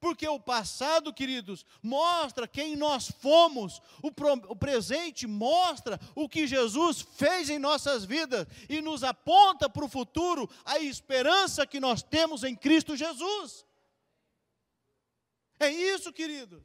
Porque 0.00 0.26
o 0.28 0.38
passado, 0.38 1.12
queridos, 1.12 1.64
mostra 1.82 2.46
quem 2.46 2.76
nós 2.76 3.10
fomos, 3.10 3.80
o, 4.02 4.08
o, 4.48 4.56
presente 4.56 5.26
mostra 5.26 5.98
o 6.14 6.28
que 6.28 6.46
Jesus 6.46 7.00
fez 7.00 7.48
em 7.48 7.58
nossas 7.58 8.04
vidas 8.04 8.46
e 8.68 8.80
nos 8.82 9.02
aponta 9.02 9.68
para 9.68 9.84
o 9.84 9.88
futuro 9.88 10.48
a 10.64 10.78
esperança 10.78 11.66
que 11.66 11.80
nós 11.80 12.02
temos 12.02 12.44
em 12.44 12.54
Cristo 12.54 12.96
Jesus. 12.96 13.64
É 15.58 15.70
isso, 15.70 16.12
queridos. 16.12 16.62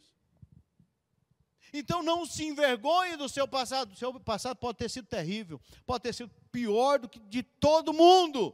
Então 1.73 2.03
não 2.03 2.25
se 2.25 2.45
envergonhe 2.45 3.15
do 3.15 3.29
seu 3.29 3.47
passado. 3.47 3.93
O 3.93 3.95
seu 3.95 4.19
passado 4.19 4.57
pode 4.57 4.77
ter 4.77 4.89
sido 4.89 5.07
terrível, 5.07 5.59
pode 5.85 6.03
ter 6.03 6.13
sido 6.13 6.29
pior 6.51 6.99
do 6.99 7.07
que 7.07 7.19
de 7.19 7.41
todo 7.41 7.93
mundo. 7.93 8.53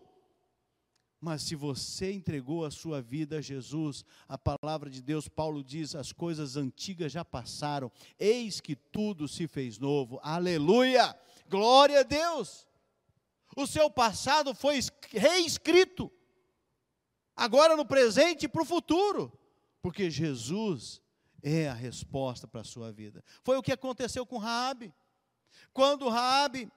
Mas 1.19 1.41
se 1.41 1.56
você 1.56 2.12
entregou 2.12 2.63
a 2.63 2.69
sua 2.69 3.01
vida 3.01 3.38
a 3.38 3.41
Jesus, 3.41 4.06
a 4.27 4.38
palavra 4.38 4.89
de 4.89 5.01
Deus, 5.01 5.27
Paulo 5.27 5.63
diz: 5.63 5.95
as 5.95 6.12
coisas 6.12 6.56
antigas 6.56 7.12
já 7.12 7.25
passaram, 7.25 7.91
eis 8.19 8.62
que 8.62 8.75
tudo 8.75 9.27
se 9.27 9.47
fez 9.47 9.80
novo. 9.80 10.19
Aleluia! 10.21 11.17
Glória 11.49 12.01
a 12.01 12.03
Deus! 12.03 12.67
O 13.56 13.65
seu 13.65 13.89
passado 13.89 14.53
foi 14.53 14.80
reescrito, 15.10 16.12
agora 17.36 17.75
no 17.75 17.86
presente 17.86 18.45
e 18.45 18.47
para 18.47 18.62
o 18.62 18.65
futuro, 18.65 19.36
porque 19.82 20.12
Jesus 20.12 21.01
é 21.41 21.67
a 21.67 21.73
resposta 21.73 22.47
para 22.47 22.62
a 22.62 22.65
sua 22.65 22.91
vida. 22.91 23.23
Foi 23.43 23.58
o 23.58 23.63
que 23.63 23.71
aconteceu 23.71 24.25
com 24.25 24.38
Raabe. 24.38 24.93
Quando 25.73 26.08
Raabe 26.10 26.71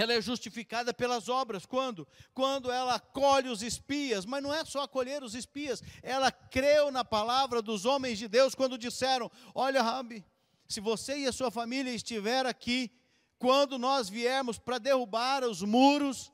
ela 0.00 0.14
é 0.14 0.22
justificada 0.22 0.94
pelas 0.94 1.28
obras. 1.28 1.66
Quando? 1.66 2.08
Quando 2.32 2.70
ela 2.70 2.94
acolhe 2.94 3.50
os 3.50 3.62
espias, 3.62 4.24
mas 4.24 4.42
não 4.42 4.52
é 4.52 4.64
só 4.64 4.82
acolher 4.82 5.22
os 5.22 5.34
espias, 5.34 5.82
ela 6.02 6.32
creu 6.32 6.90
na 6.90 7.04
palavra 7.04 7.60
dos 7.60 7.84
homens 7.84 8.18
de 8.18 8.26
Deus 8.26 8.54
quando 8.54 8.78
disseram: 8.78 9.30
Olha, 9.54 9.82
Rabi, 9.82 10.24
se 10.66 10.80
você 10.80 11.18
e 11.18 11.26
a 11.26 11.32
sua 11.32 11.50
família 11.50 11.92
estiver 11.92 12.46
aqui, 12.46 12.90
quando 13.38 13.78
nós 13.78 14.08
viermos 14.08 14.58
para 14.58 14.78
derrubar 14.78 15.44
os 15.44 15.60
muros, 15.60 16.32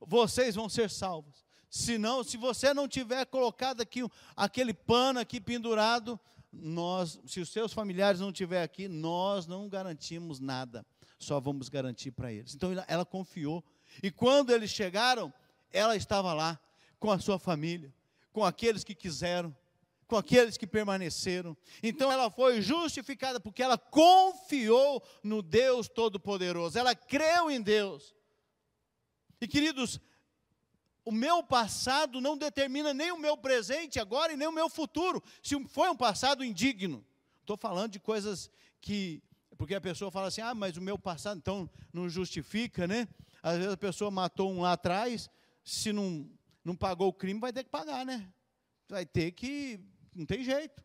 vocês 0.00 0.54
vão 0.54 0.68
ser 0.68 0.88
salvos. 0.88 1.44
Se 1.68 1.98
não, 1.98 2.22
se 2.22 2.36
você 2.36 2.72
não 2.72 2.86
tiver 2.86 3.26
colocado 3.26 3.80
aqui 3.80 4.00
aquele 4.36 4.72
pano 4.72 5.18
aqui 5.18 5.40
pendurado, 5.40 6.20
nós, 6.52 7.18
se 7.26 7.40
os 7.40 7.48
seus 7.48 7.72
familiares 7.72 8.20
não 8.20 8.30
estiver 8.30 8.62
aqui, 8.62 8.86
nós 8.86 9.44
não 9.48 9.68
garantimos 9.68 10.38
nada 10.38 10.86
só 11.18 11.40
vamos 11.40 11.68
garantir 11.68 12.10
para 12.10 12.32
eles. 12.32 12.54
Então 12.54 12.72
ela 12.86 13.04
confiou. 13.04 13.64
E 14.02 14.10
quando 14.10 14.50
eles 14.50 14.70
chegaram, 14.70 15.32
ela 15.72 15.96
estava 15.96 16.32
lá 16.32 16.58
com 16.98 17.10
a 17.10 17.18
sua 17.18 17.38
família, 17.38 17.92
com 18.32 18.44
aqueles 18.44 18.84
que 18.84 18.94
quiseram, 18.94 19.54
com 20.06 20.16
aqueles 20.16 20.56
que 20.56 20.66
permaneceram. 20.66 21.56
Então 21.82 22.10
ela 22.10 22.30
foi 22.30 22.60
justificada 22.60 23.40
porque 23.40 23.62
ela 23.62 23.78
confiou 23.78 25.02
no 25.22 25.42
Deus 25.42 25.88
Todo-Poderoso. 25.88 26.78
Ela 26.78 26.94
creu 26.94 27.50
em 27.50 27.60
Deus. 27.60 28.14
E 29.40 29.48
queridos, 29.48 30.00
o 31.04 31.12
meu 31.12 31.42
passado 31.42 32.20
não 32.20 32.36
determina 32.36 32.92
nem 32.92 33.12
o 33.12 33.18
meu 33.18 33.36
presente 33.36 33.98
agora 33.98 34.32
e 34.32 34.36
nem 34.36 34.48
o 34.48 34.52
meu 34.52 34.68
futuro. 34.68 35.22
Se 35.42 35.62
foi 35.68 35.88
um 35.88 35.96
passado 35.96 36.44
indigno, 36.44 37.04
estou 37.40 37.56
falando 37.56 37.92
de 37.92 38.00
coisas 38.00 38.50
que 38.80 39.22
porque 39.56 39.74
a 39.74 39.80
pessoa 39.80 40.10
fala 40.10 40.28
assim: 40.28 40.40
ah, 40.40 40.54
mas 40.54 40.76
o 40.76 40.82
meu 40.82 40.98
passado 40.98 41.38
então 41.38 41.68
não 41.92 42.08
justifica, 42.08 42.86
né? 42.86 43.08
Às 43.42 43.56
vezes 43.58 43.72
a 43.72 43.76
pessoa 43.76 44.10
matou 44.10 44.52
um 44.52 44.60
lá 44.60 44.72
atrás, 44.72 45.30
se 45.64 45.92
não, 45.92 46.28
não 46.64 46.76
pagou 46.76 47.08
o 47.08 47.12
crime, 47.12 47.40
vai 47.40 47.52
ter 47.52 47.64
que 47.64 47.70
pagar, 47.70 48.04
né? 48.04 48.28
Vai 48.88 49.04
ter 49.04 49.32
que. 49.32 49.80
Não 50.14 50.24
tem 50.24 50.44
jeito. 50.44 50.82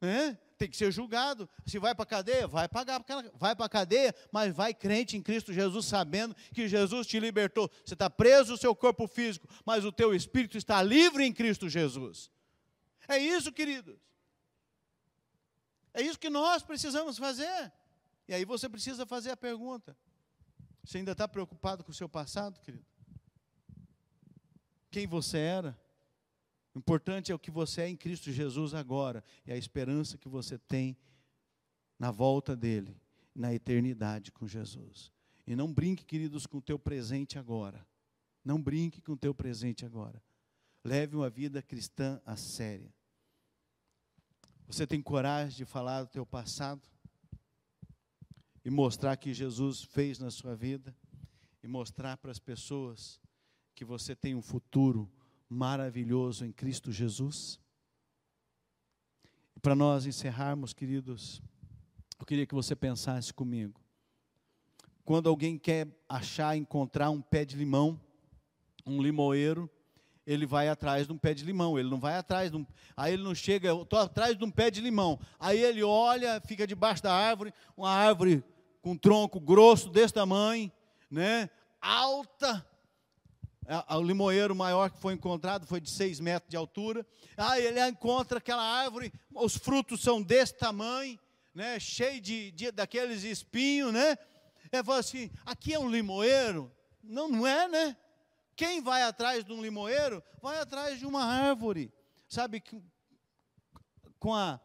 Né? 0.00 0.38
Tem 0.58 0.68
que 0.68 0.76
ser 0.76 0.90
julgado. 0.90 1.48
Se 1.64 1.78
vai 1.78 1.94
para 1.94 2.02
a 2.02 2.06
cadeia, 2.06 2.46
vai 2.46 2.68
pagar, 2.68 3.04
vai 3.34 3.54
para 3.54 3.66
a 3.66 3.68
cadeia, 3.68 4.14
mas 4.32 4.54
vai 4.54 4.72
crente 4.72 5.16
em 5.16 5.22
Cristo 5.22 5.52
Jesus, 5.52 5.86
sabendo 5.86 6.34
que 6.52 6.68
Jesus 6.68 7.06
te 7.06 7.20
libertou. 7.20 7.70
Você 7.84 7.94
está 7.94 8.08
preso 8.08 8.54
o 8.54 8.58
seu 8.58 8.74
corpo 8.74 9.06
físico, 9.06 9.48
mas 9.64 9.84
o 9.84 9.92
teu 9.92 10.14
espírito 10.14 10.56
está 10.56 10.82
livre 10.82 11.24
em 11.24 11.32
Cristo 11.32 11.68
Jesus. 11.68 12.30
É 13.08 13.18
isso, 13.18 13.52
queridos. 13.52 13.96
É 15.96 16.02
isso 16.02 16.18
que 16.18 16.28
nós 16.28 16.62
precisamos 16.62 17.16
fazer. 17.16 17.72
E 18.28 18.34
aí 18.34 18.44
você 18.44 18.68
precisa 18.68 19.06
fazer 19.06 19.30
a 19.30 19.36
pergunta: 19.36 19.96
você 20.84 20.98
ainda 20.98 21.12
está 21.12 21.26
preocupado 21.26 21.82
com 21.82 21.90
o 21.90 21.94
seu 21.94 22.06
passado, 22.06 22.60
querido? 22.60 22.84
Quem 24.90 25.06
você 25.06 25.38
era? 25.38 25.78
O 26.74 26.78
importante 26.78 27.32
é 27.32 27.34
o 27.34 27.38
que 27.38 27.50
você 27.50 27.80
é 27.80 27.88
em 27.88 27.96
Cristo 27.96 28.30
Jesus 28.30 28.74
agora 28.74 29.24
e 29.46 29.52
a 29.52 29.56
esperança 29.56 30.18
que 30.18 30.28
você 30.28 30.58
tem 30.58 30.94
na 31.98 32.10
volta 32.10 32.54
dele, 32.54 33.00
na 33.34 33.54
eternidade 33.54 34.30
com 34.30 34.46
Jesus. 34.46 35.10
E 35.46 35.56
não 35.56 35.72
brinque, 35.72 36.04
queridos, 36.04 36.46
com 36.46 36.58
o 36.58 36.62
teu 36.62 36.78
presente 36.78 37.38
agora. 37.38 37.86
Não 38.44 38.60
brinque 38.60 39.00
com 39.00 39.12
o 39.12 39.16
teu 39.16 39.34
presente 39.34 39.86
agora. 39.86 40.22
Leve 40.84 41.16
uma 41.16 41.30
vida 41.30 41.62
cristã 41.62 42.20
a 42.26 42.36
séria. 42.36 42.92
Você 44.68 44.84
tem 44.84 45.00
coragem 45.00 45.56
de 45.56 45.64
falar 45.64 46.02
do 46.02 46.10
teu 46.10 46.26
passado 46.26 46.82
e 48.64 48.70
mostrar 48.70 49.16
que 49.16 49.32
Jesus 49.32 49.82
fez 49.82 50.18
na 50.18 50.30
sua 50.30 50.56
vida 50.56 50.94
e 51.62 51.68
mostrar 51.68 52.16
para 52.16 52.32
as 52.32 52.40
pessoas 52.40 53.20
que 53.76 53.84
você 53.84 54.16
tem 54.16 54.34
um 54.34 54.42
futuro 54.42 55.08
maravilhoso 55.48 56.44
em 56.44 56.50
Cristo 56.50 56.90
Jesus? 56.90 57.60
E 59.54 59.60
para 59.60 59.76
nós 59.76 60.04
encerrarmos, 60.04 60.72
queridos, 60.72 61.40
eu 62.18 62.26
queria 62.26 62.46
que 62.46 62.54
você 62.54 62.74
pensasse 62.74 63.32
comigo. 63.32 63.80
Quando 65.04 65.28
alguém 65.28 65.56
quer 65.56 65.86
achar, 66.08 66.56
encontrar 66.56 67.10
um 67.10 67.22
pé 67.22 67.44
de 67.44 67.56
limão, 67.56 68.00
um 68.84 69.00
limoeiro, 69.00 69.70
ele 70.26 70.44
vai 70.44 70.68
atrás 70.68 71.06
de 71.06 71.12
um 71.12 71.18
pé 71.18 71.32
de 71.32 71.44
limão, 71.44 71.78
ele 71.78 71.88
não 71.88 72.00
vai 72.00 72.16
atrás 72.16 72.50
de 72.50 72.56
um, 72.56 72.66
aí 72.96 73.12
ele 73.12 73.22
não 73.22 73.34
chega, 73.34 73.68
eu 73.68 73.82
estou 73.82 73.98
atrás 73.98 74.36
de 74.36 74.44
um 74.44 74.50
pé 74.50 74.70
de 74.70 74.80
limão, 74.80 75.20
aí 75.38 75.62
ele 75.62 75.82
olha, 75.82 76.40
fica 76.40 76.66
debaixo 76.66 77.02
da 77.02 77.14
árvore, 77.14 77.54
uma 77.76 77.90
árvore 77.90 78.42
com 78.82 78.92
um 78.92 78.98
tronco 78.98 79.38
grosso 79.38 79.88
desse 79.88 80.12
tamanho, 80.12 80.70
né, 81.10 81.48
alta, 81.80 82.66
o 83.90 84.02
limoeiro 84.02 84.54
maior 84.54 84.90
que 84.90 84.98
foi 84.98 85.14
encontrado 85.14 85.66
foi 85.66 85.80
de 85.80 85.90
6 85.90 86.20
metros 86.20 86.50
de 86.50 86.56
altura, 86.56 87.06
aí 87.36 87.64
ele 87.64 87.86
encontra 87.88 88.38
aquela 88.38 88.62
árvore, 88.62 89.12
os 89.34 89.56
frutos 89.56 90.02
são 90.02 90.20
desse 90.20 90.56
tamanho, 90.56 91.18
né, 91.54 91.78
cheio 91.78 92.20
de, 92.20 92.50
de 92.50 92.70
daqueles 92.70 93.22
espinhos, 93.22 93.92
né? 93.92 94.18
É 94.70 94.82
fala 94.82 94.98
assim, 94.98 95.30
aqui 95.44 95.72
é 95.72 95.78
um 95.78 95.88
limoeiro? 95.88 96.70
Não, 97.02 97.28
não 97.28 97.46
é, 97.46 97.68
né? 97.68 97.96
Quem 98.56 98.80
vai 98.80 99.02
atrás 99.02 99.44
de 99.44 99.52
um 99.52 99.60
limoeiro, 99.60 100.24
vai 100.40 100.58
atrás 100.58 100.98
de 100.98 101.06
uma 101.06 101.22
árvore, 101.22 101.92
sabe, 102.26 102.62
com 104.18 104.34
a 104.34 104.58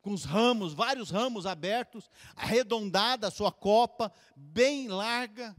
com 0.00 0.14
os 0.14 0.24
ramos, 0.24 0.72
vários 0.72 1.10
ramos 1.10 1.44
abertos, 1.44 2.08
arredondada 2.36 3.26
a 3.26 3.30
sua 3.30 3.50
copa, 3.50 4.12
bem 4.34 4.88
larga. 4.88 5.56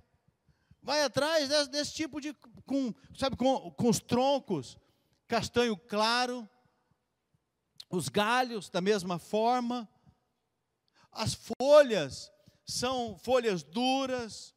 Vai 0.82 1.03
atrás 1.03 1.49
desse, 1.49 1.70
desse 1.70 1.93
tipo 1.93 2.22
de, 2.22 2.34
com, 2.66 2.93
sabe, 3.16 3.36
com, 3.36 3.70
com 3.72 3.89
os 3.89 3.99
troncos, 3.99 4.78
castanho 5.28 5.78
claro, 5.78 6.49
os 7.89 8.07
galhos 8.07 8.70
da 8.70 8.82
mesma 8.82 9.20
forma, 9.20 9.88
as 11.12 11.36
folhas 11.60 12.32
são 12.66 13.18
folhas 13.18 13.62
duras, 13.62 14.55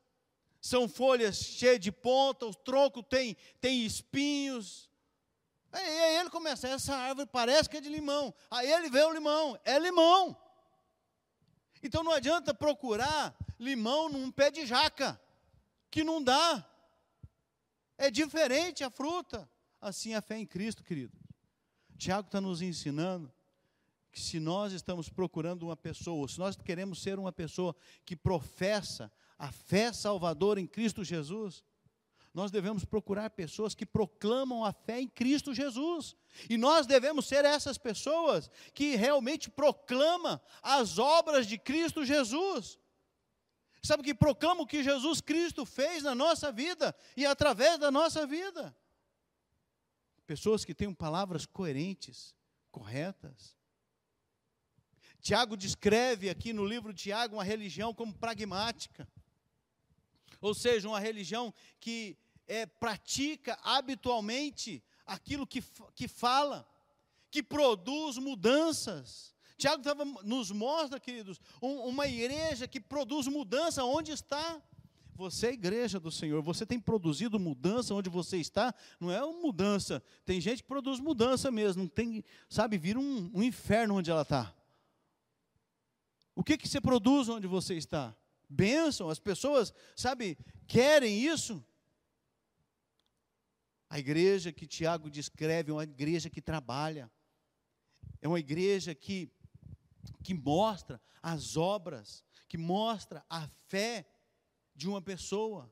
são 0.63 0.89
folhas 0.89 1.37
cheias 1.39 1.81
de 1.81 1.91
ponta, 1.91 2.47
o 2.47 2.55
tronco 2.55 3.03
tem, 3.03 3.37
tem 3.61 3.85
espinhos. 3.85 4.89
Aí, 5.73 5.85
aí 5.85 6.17
ele 6.21 6.31
começa, 6.31 6.69
essa 6.69 6.95
árvore 6.95 7.27
parece 7.27 7.69
que 7.69 7.79
é 7.79 7.81
de 7.81 7.89
limão. 7.89 8.33
Aí 8.49 8.71
ele 8.71 8.89
vê 8.89 9.03
o 9.03 9.13
limão, 9.13 9.59
é 9.65 9.77
limão. 9.77 10.41
Então 11.83 12.05
não 12.05 12.13
adianta 12.13 12.55
procurar 12.55 13.37
limão 13.59 14.09
num 14.09 14.31
pé 14.31 14.53
de 14.53 14.65
jaca, 14.65 15.21
que 15.91 16.05
não 16.05 16.23
dá. 16.23 16.65
É 17.99 18.09
diferente 18.09 18.85
a 18.85 18.91
fruta. 18.91 19.51
Assim 19.81 20.15
a 20.15 20.23
fé 20.23 20.39
em 20.39 20.47
Cristo, 20.47 20.85
querido. 20.85 21.19
Tiago 21.99 22.29
está 22.29 22.41
nos 22.41 22.63
ensinando 22.63 23.33
que 24.13 24.21
se 24.21 24.39
nós 24.39 24.73
estamos 24.73 25.09
procurando 25.09 25.65
uma 25.65 25.77
pessoa, 25.77 26.29
se 26.29 26.39
nós 26.39 26.55
queremos 26.55 27.03
ser 27.03 27.19
uma 27.19 27.33
pessoa 27.33 27.75
que 28.05 28.15
professa 28.15 29.11
a 29.43 29.51
fé 29.51 29.93
salvadora 29.93 30.61
em 30.61 30.69
Cristo 30.69 31.03
Jesus, 31.03 31.65
nós 32.33 32.53
devemos 32.53 32.85
procurar 32.85 33.29
pessoas 33.31 33.75
que 33.75 33.85
proclamam 33.85 34.65
a 34.65 34.73
fé 34.73 35.01
em 35.01 35.09
Cristo 35.09 35.53
Jesus. 35.53 36.15
E 36.49 36.57
nós 36.57 36.87
devemos 36.87 37.27
ser 37.27 37.45
essas 37.45 37.77
pessoas 37.77 38.49
que 38.73 38.95
realmente 38.95 39.51
proclamam 39.51 40.41
as 40.63 40.97
obras 40.97 41.49
de 41.49 41.59
Cristo 41.59 42.05
Jesus. 42.05 42.79
Sabe 43.83 44.05
que 44.05 44.15
proclamam 44.15 44.63
o 44.63 44.67
que 44.67 44.81
Jesus 44.81 45.21
Cristo 45.21 45.67
fez 45.67 46.05
na 46.05 46.15
nossa 46.15 46.53
vida 46.53 46.95
e 47.17 47.27
através 47.27 47.81
da 47.81 47.91
nossa 47.91 48.25
vida. 48.25 48.73
Pessoas 50.25 50.65
que 50.65 50.73
tenham 50.73 50.95
palavras 50.95 51.47
coerentes, 51.47 52.33
corretas. 52.71 53.57
Tiago 55.21 55.57
descreve 55.57 56.31
aqui 56.31 56.53
no 56.53 56.65
livro 56.65 56.95
Tiago 56.95 57.35
uma 57.35 57.45
religião 57.45 57.93
como 57.93 58.15
pragmática. 58.15 59.09
Ou 60.43 60.53
seja, 60.53 60.89
uma 60.89 61.01
religião 61.01 61.55
que 61.81 62.19
é, 62.47 62.67
pratica 62.67 63.59
habitualmente 63.63 64.83
aquilo 65.07 65.47
que, 65.47 65.63
que 65.95 66.09
fala, 66.09 66.69
que 67.31 67.43
produz 67.43 68.19
mudanças. 68.19 69.33
Tiago 69.57 69.83
tava, 69.83 70.05
nos 70.05 70.51
mostra, 70.51 70.99
queridos, 70.99 71.41
um, 71.63 71.85
uma 71.85 72.09
igreja 72.09 72.67
que 72.67 72.81
produz 72.81 73.29
mudança 73.29 73.85
onde 73.85 74.11
está. 74.11 74.61
Você 75.15 75.49
é 75.49 75.53
igreja 75.53 76.01
do 76.01 76.11
Senhor, 76.11 76.43
você 76.43 76.67
tem 76.67 76.81
produzido 76.81 77.39
mudança 77.39 77.95
onde 77.95 78.11
você 78.11 78.39
está, 78.39 78.75
não 78.99 79.11
é 79.11 79.23
uma 79.25 79.41
mudança. 79.41 80.03
Tem 80.25 80.41
gente 80.41 80.63
que 80.63 80.69
produz 80.69 80.99
mudança 80.99 81.51
mesmo, 81.51 81.89
tem, 81.89 82.25
sabe, 82.49 82.77
vira 82.77 82.99
um, 82.99 83.31
um 83.33 83.43
inferno 83.43 83.97
onde 83.97 84.11
ela 84.11 84.23
está. 84.23 84.53
O 86.35 86.43
que, 86.43 86.57
que 86.57 86.67
você 86.67 86.81
produz 86.81 87.29
onde 87.29 87.47
você 87.47 87.75
está? 87.75 88.17
Bênção, 88.53 89.09
as 89.09 89.19
pessoas, 89.19 89.73
sabe, 89.97 90.39
querem 90.67 91.19
isso. 91.19 91.65
A 93.89 93.99
igreja 93.99 94.53
que 94.53 94.67
Tiago 94.67 95.11
descreve 95.11 95.71
é 95.71 95.75
uma 95.75 95.85
igreja 95.85 96.29
que 96.29 96.41
trabalha, 96.41 97.11
é 98.21 98.29
uma 98.29 98.39
igreja 98.39 98.95
que, 98.95 99.31
que 100.23 100.35
mostra 100.35 101.01
as 101.23 101.57
obras, 101.57 102.25
que 102.49 102.59
mostra 102.59 103.25
a 103.29 103.49
fé 103.69 104.07
de 104.75 104.89
uma 104.89 105.01
pessoa. 105.01 105.71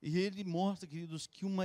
E 0.00 0.18
ele 0.18 0.44
mostra, 0.44 0.88
queridos, 0.88 1.26
que 1.26 1.44
uma, 1.44 1.64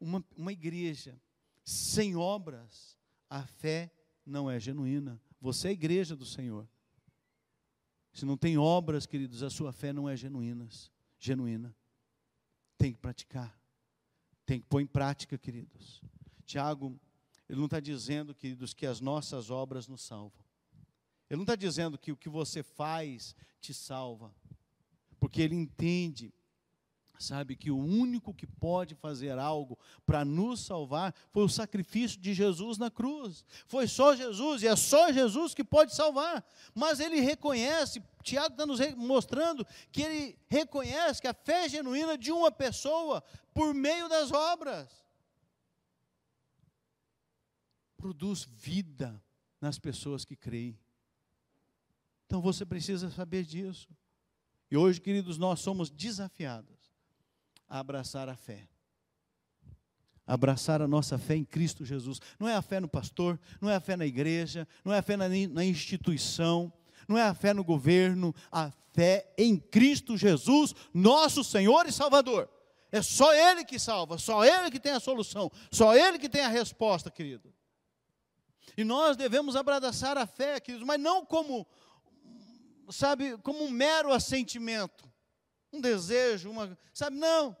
uma, 0.00 0.24
uma 0.36 0.52
igreja 0.52 1.20
sem 1.64 2.16
obras, 2.16 2.98
a 3.28 3.46
fé 3.46 3.90
não 4.24 4.50
é 4.50 4.58
genuína. 4.58 5.20
Você 5.40 5.68
é 5.68 5.70
a 5.70 5.74
igreja 5.74 6.16
do 6.16 6.24
Senhor. 6.24 6.68
Se 8.18 8.26
não 8.26 8.36
tem 8.36 8.58
obras, 8.58 9.06
queridos, 9.06 9.44
a 9.44 9.48
sua 9.48 9.70
fé 9.70 9.92
não 9.92 10.08
é 10.08 10.16
genuína. 10.16 10.68
genuína. 11.20 11.72
Tem 12.76 12.92
que 12.92 12.98
praticar. 12.98 13.56
Tem 14.44 14.58
que 14.60 14.66
pôr 14.66 14.80
em 14.80 14.88
prática, 14.88 15.38
queridos. 15.38 16.02
Tiago, 16.44 16.98
ele 17.48 17.58
não 17.60 17.66
está 17.66 17.78
dizendo, 17.78 18.34
queridos, 18.34 18.74
que 18.74 18.86
as 18.86 19.00
nossas 19.00 19.50
obras 19.50 19.86
nos 19.86 20.02
salvam. 20.02 20.44
Ele 21.30 21.36
não 21.36 21.44
está 21.44 21.54
dizendo 21.54 21.96
que 21.96 22.10
o 22.10 22.16
que 22.16 22.28
você 22.28 22.60
faz 22.60 23.36
te 23.60 23.72
salva. 23.72 24.34
Porque 25.20 25.40
ele 25.40 25.54
entende 25.54 26.34
sabe 27.18 27.56
que 27.56 27.70
o 27.70 27.76
único 27.76 28.32
que 28.32 28.46
pode 28.46 28.94
fazer 28.94 29.38
algo 29.38 29.78
para 30.06 30.24
nos 30.24 30.60
salvar 30.60 31.14
foi 31.32 31.42
o 31.42 31.48
sacrifício 31.48 32.20
de 32.20 32.32
Jesus 32.32 32.78
na 32.78 32.90
cruz. 32.90 33.44
Foi 33.66 33.88
só 33.88 34.14
Jesus, 34.14 34.62
e 34.62 34.68
é 34.68 34.76
só 34.76 35.12
Jesus 35.12 35.54
que 35.54 35.64
pode 35.64 35.94
salvar. 35.94 36.44
Mas 36.74 37.00
ele 37.00 37.20
reconhece, 37.20 38.02
Tiago 38.22 38.52
está 38.52 38.64
nos 38.64 38.78
mostrando 38.94 39.66
que 39.90 40.02
ele 40.02 40.38
reconhece 40.48 41.20
que 41.20 41.28
a 41.28 41.34
fé 41.34 41.68
genuína 41.68 42.16
de 42.16 42.30
uma 42.30 42.50
pessoa 42.50 43.22
por 43.52 43.74
meio 43.74 44.08
das 44.08 44.30
obras 44.30 44.88
produz 47.96 48.44
vida 48.44 49.20
nas 49.60 49.78
pessoas 49.78 50.24
que 50.24 50.36
creem. 50.36 50.78
Então 52.26 52.40
você 52.40 52.64
precisa 52.64 53.10
saber 53.10 53.44
disso. 53.44 53.88
E 54.70 54.76
hoje, 54.76 55.00
queridos, 55.00 55.36
nós 55.36 55.60
somos 55.60 55.90
desafiados 55.90 56.77
a 57.68 57.78
abraçar 57.78 58.28
a 58.28 58.36
fé. 58.36 58.68
Abraçar 60.26 60.82
a 60.82 60.88
nossa 60.88 61.18
fé 61.18 61.36
em 61.36 61.44
Cristo 61.44 61.84
Jesus. 61.84 62.20
Não 62.38 62.48
é 62.48 62.54
a 62.54 62.62
fé 62.62 62.80
no 62.80 62.88
pastor, 62.88 63.38
não 63.60 63.70
é 63.70 63.76
a 63.76 63.80
fé 63.80 63.96
na 63.96 64.06
igreja, 64.06 64.66
não 64.84 64.92
é 64.92 64.98
a 64.98 65.02
fé 65.02 65.16
na, 65.16 65.28
na 65.28 65.64
instituição, 65.64 66.72
não 67.06 67.16
é 67.16 67.22
a 67.22 67.34
fé 67.34 67.54
no 67.54 67.64
governo, 67.64 68.34
a 68.52 68.70
fé 68.92 69.32
em 69.38 69.56
Cristo 69.56 70.16
Jesus, 70.16 70.74
nosso 70.92 71.42
Senhor 71.42 71.86
e 71.86 71.92
Salvador. 71.92 72.48
É 72.92 73.02
só 73.02 73.34
Ele 73.34 73.64
que 73.64 73.78
salva, 73.78 74.18
só 74.18 74.44
Ele 74.44 74.70
que 74.70 74.80
tem 74.80 74.92
a 74.92 75.00
solução, 75.00 75.50
só 75.70 75.94
Ele 75.94 76.18
que 76.18 76.28
tem 76.28 76.42
a 76.42 76.48
resposta, 76.48 77.10
querido. 77.10 77.52
E 78.76 78.84
nós 78.84 79.16
devemos 79.16 79.56
abraçar 79.56 80.16
a 80.16 80.26
fé, 80.26 80.60
queridos, 80.60 80.86
mas 80.86 81.00
não 81.00 81.24
como, 81.24 81.66
sabe, 82.90 83.36
como 83.38 83.64
um 83.64 83.70
mero 83.70 84.12
assentimento 84.12 85.08
um 85.72 85.80
desejo, 85.80 86.50
uma, 86.50 86.76
sabe? 86.92 87.16
Não. 87.16 87.56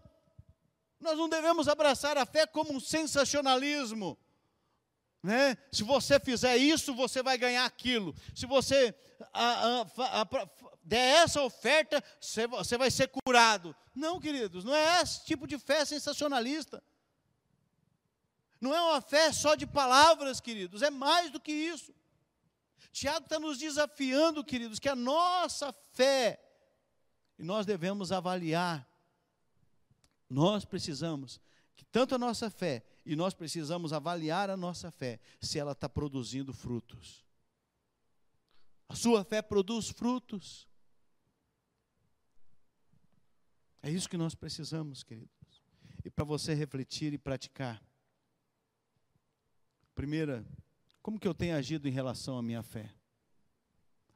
Nós 1.00 1.16
não 1.16 1.28
devemos 1.28 1.68
abraçar 1.68 2.16
a 2.18 2.26
fé 2.26 2.46
como 2.46 2.72
um 2.72 2.80
sensacionalismo. 2.80 4.18
Né? 5.22 5.56
Se 5.72 5.82
você 5.82 6.18
fizer 6.18 6.56
isso, 6.56 6.94
você 6.94 7.22
vai 7.22 7.36
ganhar 7.36 7.64
aquilo. 7.64 8.14
Se 8.34 8.46
você 8.46 8.94
a, 9.32 9.82
a, 9.82 10.22
a, 10.22 10.28
der 10.82 11.22
essa 11.24 11.42
oferta, 11.42 12.02
você, 12.20 12.46
você 12.46 12.78
vai 12.78 12.90
ser 12.90 13.08
curado. 13.08 13.74
Não, 13.94 14.20
queridos, 14.20 14.64
não 14.64 14.74
é 14.74 15.02
esse 15.02 15.24
tipo 15.24 15.46
de 15.46 15.58
fé 15.58 15.84
sensacionalista. 15.84 16.82
Não 18.60 18.74
é 18.74 18.80
uma 18.80 19.00
fé 19.00 19.32
só 19.32 19.54
de 19.54 19.66
palavras, 19.66 20.40
queridos, 20.40 20.82
é 20.82 20.90
mais 20.90 21.30
do 21.30 21.40
que 21.40 21.52
isso. 21.52 21.94
Tiago 22.92 23.24
está 23.24 23.38
nos 23.38 23.58
desafiando, 23.58 24.44
queridos, 24.44 24.78
que 24.78 24.88
a 24.88 24.96
nossa 24.96 25.72
fé 25.92 26.40
e 27.38 27.44
nós 27.44 27.64
devemos 27.64 28.10
avaliar. 28.10 28.86
Nós 30.28 30.64
precisamos 30.64 31.40
que 31.76 31.84
tanto 31.84 32.14
a 32.14 32.18
nossa 32.18 32.50
fé 32.50 32.84
e 33.06 33.14
nós 33.14 33.32
precisamos 33.32 33.92
avaliar 33.92 34.50
a 34.50 34.56
nossa 34.56 34.90
fé 34.90 35.20
se 35.40 35.58
ela 35.58 35.72
está 35.72 35.88
produzindo 35.88 36.52
frutos. 36.52 37.24
A 38.88 38.94
sua 38.94 39.22
fé 39.22 39.40
produz 39.40 39.88
frutos. 39.88 40.66
É 43.82 43.90
isso 43.90 44.08
que 44.08 44.16
nós 44.16 44.34
precisamos, 44.34 45.02
queridos. 45.02 45.62
E 46.04 46.10
para 46.10 46.24
você 46.24 46.54
refletir 46.54 47.12
e 47.12 47.18
praticar. 47.18 47.82
Primeira, 49.94 50.44
como 51.02 51.18
que 51.18 51.28
eu 51.28 51.34
tenho 51.34 51.56
agido 51.56 51.86
em 51.86 51.92
relação 51.92 52.36
à 52.36 52.42
minha 52.42 52.62
fé? 52.62 52.92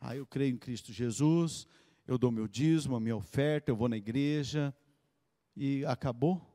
Ah, 0.01 0.17
eu 0.17 0.27
creio 0.27 0.55
em 0.55 0.59
Cristo 0.59 0.93
Jesus, 0.93 1.67
eu 2.13 2.19
dou 2.19 2.31
meu 2.31 2.47
dízimo, 2.47 2.95
a 2.95 3.01
minha 3.01 3.17
oferta, 3.17 3.71
eu 3.71 3.77
vou 3.77 3.89
na 3.89 3.97
igreja 3.97 4.75
e 5.57 5.85
acabou? 5.87 6.47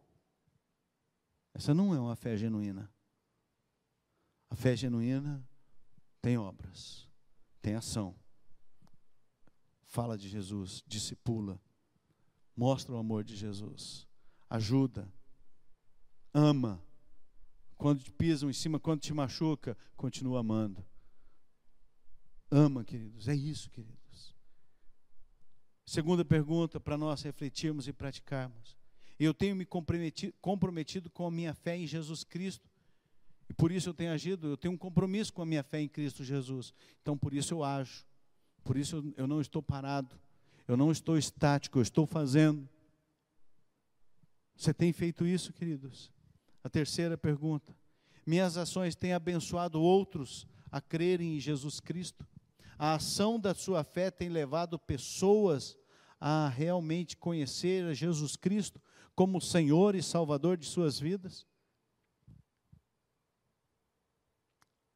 Essa 1.54 1.74
não 1.74 1.96
é 1.96 2.00
uma 2.00 2.16
fé 2.16 2.38
genuína. 2.38 2.92
A 4.50 4.56
fé 4.56 4.76
genuína 4.76 5.44
tem 6.22 6.38
obras. 6.38 7.08
tem 7.62 7.74
ação. 7.74 8.16
Fala 9.86 10.18
de 10.18 10.30
Jesus, 10.30 10.84
discipula, 10.86 11.60
mostra 12.56 12.94
o 12.94 12.98
amor 12.98 13.24
de 13.24 13.36
Jesus, 13.36 14.08
ajuda, 14.50 15.12
ama. 16.34 16.82
Quando 17.78 18.04
te 18.04 18.12
pisam 18.12 18.50
em 18.50 18.54
cima, 18.54 18.80
quando 18.80 19.02
te 19.02 19.14
machuca, 19.14 19.78
continua 19.96 20.42
amando. 20.42 20.86
Ama, 22.52 22.84
queridos, 22.84 23.28
é 23.28 23.36
isso, 23.36 23.70
queridos. 23.72 24.07
Segunda 25.88 26.26
pergunta 26.26 26.82
para 26.82 26.98
nós 26.98 27.22
refletirmos 27.22 27.88
e 27.88 27.94
praticarmos. 27.94 28.76
Eu 29.18 29.34
tenho 29.34 29.56
me 29.56 29.66
comprometido, 29.66 30.34
comprometido 30.42 31.10
com 31.10 31.26
a 31.26 31.32
minha 31.32 31.54
fé 31.54 31.78
em 31.78 31.88
Jesus 31.88 32.26
Cristo. 32.26 32.70
E 33.50 33.54
por 33.54 33.72
isso 33.72 33.88
eu 33.88 33.94
tenho 33.94 34.12
agido, 34.12 34.50
eu 34.50 34.58
tenho 34.58 34.74
um 34.74 34.78
compromisso 34.78 35.32
com 35.32 35.42
a 35.42 35.46
minha 35.46 35.64
fé 35.64 35.80
em 35.80 35.88
Cristo 35.88 36.26
Jesus. 36.26 36.74
Então 37.02 37.18
por 37.18 37.34
isso 37.34 37.54
eu 37.54 37.64
ajo. 37.64 38.06
Por 38.66 38.76
isso 38.76 39.14
eu 39.16 39.26
não 39.26 39.40
estou 39.40 39.64
parado. 39.64 40.14
Eu 40.68 40.76
não 40.76 40.92
estou 40.92 41.18
estático, 41.18 41.80
eu 41.80 41.84
estou 41.84 42.06
fazendo. 42.06 42.68
Você 44.58 44.74
tem 44.74 44.92
feito 44.92 45.26
isso, 45.26 45.54
queridos? 45.54 46.12
A 46.66 46.70
terceira 46.70 47.18
pergunta: 47.18 47.74
Minhas 48.26 48.58
ações 48.58 48.94
têm 48.94 49.14
abençoado 49.14 49.82
outros 49.82 50.46
a 50.70 50.82
crerem 50.82 51.38
em 51.38 51.40
Jesus 51.40 51.80
Cristo? 51.80 52.28
A 52.78 52.94
ação 52.96 53.40
da 53.40 53.54
sua 53.54 53.84
fé 53.84 54.12
tem 54.12 54.30
levado 54.30 54.78
pessoas 54.78 55.78
a 56.20 56.48
realmente 56.50 57.18
conhecer 57.18 57.86
a 57.86 57.94
Jesus 57.94 58.36
Cristo 58.36 58.82
como 59.16 59.42
Senhor 59.42 59.96
e 59.96 60.04
Salvador 60.04 60.58
de 60.58 60.66
suas 60.66 61.00
vidas? 61.00 61.46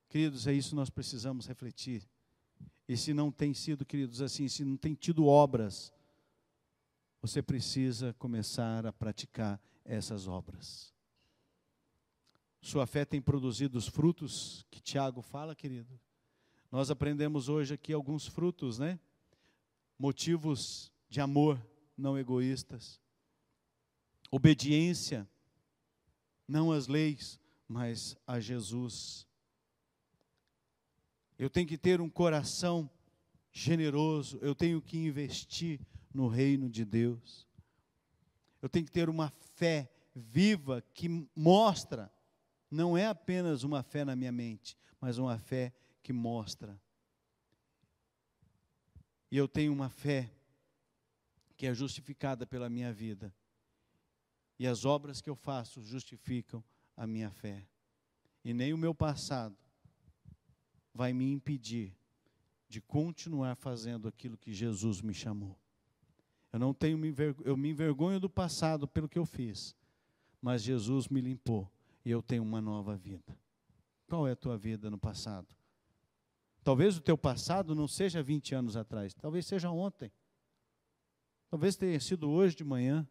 Queridos, 0.10 0.46
é 0.46 0.54
isso 0.54 0.70
que 0.70 0.76
nós 0.76 0.90
precisamos 0.90 1.48
refletir. 1.48 2.08
E 2.88 2.98
se 2.98 3.14
não 3.14 3.32
tem 3.32 3.54
sido, 3.54 3.86
queridos, 3.86 4.22
assim, 4.22 4.48
se 4.48 4.66
não 4.66 4.76
tem 4.76 4.94
tido 4.94 5.26
obras, 5.26 5.92
você 7.22 7.42
precisa 7.42 8.14
começar 8.20 8.86
a 8.86 8.92
praticar 8.92 9.62
essas 9.86 10.28
obras. 10.28 10.94
Sua 12.62 12.86
fé 12.86 13.06
tem 13.06 13.22
produzido 13.22 13.78
os 13.78 13.88
frutos 13.88 14.66
que 14.70 14.82
Tiago 14.82 15.22
fala, 15.22 15.56
querido. 15.56 16.00
Nós 16.72 16.90
aprendemos 16.90 17.50
hoje 17.50 17.74
aqui 17.74 17.92
alguns 17.92 18.26
frutos, 18.26 18.80
né? 18.80 18.98
Motivos 20.00 20.90
de 21.10 21.20
amor 21.20 21.62
não 21.98 22.18
egoístas, 22.18 23.00
obediência, 24.32 25.30
não 26.48 26.72
às 26.72 26.88
leis, 26.88 27.38
mas 27.68 28.18
a 28.26 28.40
Jesus. 28.40 29.28
Eu 31.38 31.50
tenho 31.50 31.68
que 31.68 31.78
ter 31.78 32.00
um 32.00 32.10
coração 32.10 32.90
generoso, 33.52 34.40
eu 34.42 34.56
tenho 34.56 34.82
que 34.82 34.98
investir 34.98 35.80
no 36.14 36.30
reino 36.30 36.70
de 36.70 36.86
Deus. 36.86 37.46
Eu 38.62 38.70
tenho 38.70 38.86
que 38.86 38.92
ter 38.92 39.10
uma 39.10 39.30
fé 39.56 39.92
viva 40.16 40.82
que 40.94 41.10
mostra, 41.36 42.10
não 42.70 42.98
é 42.98 43.08
apenas 43.08 43.64
uma 43.64 43.84
fé 43.84 44.06
na 44.06 44.16
minha 44.16 44.32
mente, 44.32 44.78
mas 45.02 45.18
uma 45.18 45.38
fé 45.38 45.74
que 46.02 46.14
mostra. 46.14 46.80
E 49.32 49.38
eu 49.38 49.48
tenho 49.48 49.72
uma 49.72 49.90
fé 49.90 50.32
que 51.56 51.66
é 51.68 51.74
justificada 51.74 52.46
pela 52.46 52.70
minha 52.70 52.92
vida. 52.92 53.34
E 54.58 54.68
as 54.68 54.84
obras 54.86 55.22
que 55.22 55.30
eu 55.30 55.36
faço 55.36 55.82
justificam 55.82 56.64
a 56.96 57.08
minha 57.08 57.32
fé. 57.32 57.66
E 58.44 58.54
nem 58.54 58.74
o 58.74 58.78
meu 58.78 58.94
passado 58.94 59.56
vai 60.94 61.14
me 61.14 61.32
impedir 61.32 61.96
de 62.68 62.82
continuar 62.82 63.56
fazendo 63.56 64.08
aquilo 64.08 64.38
que 64.38 64.54
Jesus 64.54 65.02
me 65.02 65.14
chamou. 65.14 65.58
Eu 66.52 66.60
não 66.60 66.74
tenho 66.74 67.00
eu 67.46 67.56
me 67.56 67.70
envergonho 67.70 68.20
do 68.20 68.30
passado 68.30 68.88
pelo 68.88 69.08
que 69.08 69.20
eu 69.20 69.26
fiz, 69.26 69.76
mas 70.42 70.64
Jesus 70.64 71.08
me 71.08 71.22
limpou 71.22 71.72
e 72.04 72.12
eu 72.12 72.22
tenho 72.22 72.44
uma 72.44 72.62
nova 72.62 72.96
vida. 72.98 73.38
Qual 74.08 74.28
é 74.28 74.32
a 74.32 74.36
tua 74.36 74.58
vida 74.58 74.90
no 74.90 74.98
passado? 74.98 75.48
Talvez 76.64 76.96
o 76.98 77.02
teu 77.02 77.18
passado 77.18 77.74
não 77.74 77.88
seja 77.88 78.22
20 78.22 78.54
anos 78.54 78.78
atrás, 78.78 79.14
talvez 79.14 79.46
seja 79.46 79.70
ontem. 79.72 80.12
Talvez 81.50 81.76
tenha 81.76 82.00
sido 82.00 82.30
hoje 82.30 82.56
de 82.56 82.64
manhã, 82.64 83.08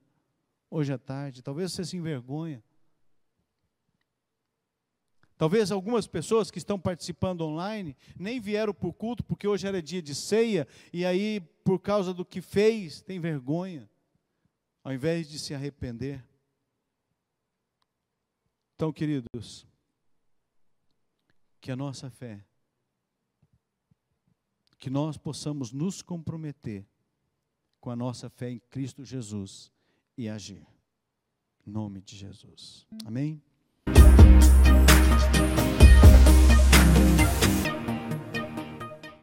hoje 0.71 0.93
à 0.93 0.99
tarde, 0.99 1.43
talvez 1.43 1.73
você 1.73 1.85
se 1.85 1.97
envergonha. 1.97 2.63
Talvez 5.37 5.73
algumas 5.73 6.07
pessoas 6.07 6.51
que 6.51 6.59
estão 6.59 6.79
participando 6.79 7.41
online 7.41 7.97
nem 8.19 8.39
vieram 8.39 8.75
para 8.75 8.89
o 8.89 8.93
culto 8.93 9.25
porque 9.25 9.49
hoje 9.49 9.67
era 9.67 9.83
dia 9.83 10.03
de 10.03 10.15
ceia 10.15 10.69
e 10.93 11.05
aí, 11.05 11.41
por 11.65 11.79
causa 11.81 12.13
do 12.13 12.27
que 12.27 12.43
fez, 12.43 13.01
tem 13.01 13.19
vergonha, 13.19 13.89
ao 14.85 14.93
invés 14.93 15.29
de 15.29 15.39
se 15.39 15.55
arrepender. 15.55 16.23
Então, 18.75 18.93
queridos, 18.93 19.67
que 21.59 21.73
a 21.73 21.77
nossa 21.77 22.11
fé, 22.11 22.45
que 24.81 24.89
nós 24.89 25.19
possamos 25.19 25.71
nos 25.71 26.01
comprometer 26.01 26.87
com 27.81 27.91
a 27.91 27.97
nossa 27.97 28.31
fé 28.31 28.51
em 28.51 28.59
Cristo 28.71 29.05
Jesus 29.05 29.71
e 30.17 30.29
agir. 30.29 30.67
Em 31.67 31.71
nome 31.71 32.01
de 32.01 32.17
Jesus. 32.17 32.87
Amém? 33.05 33.41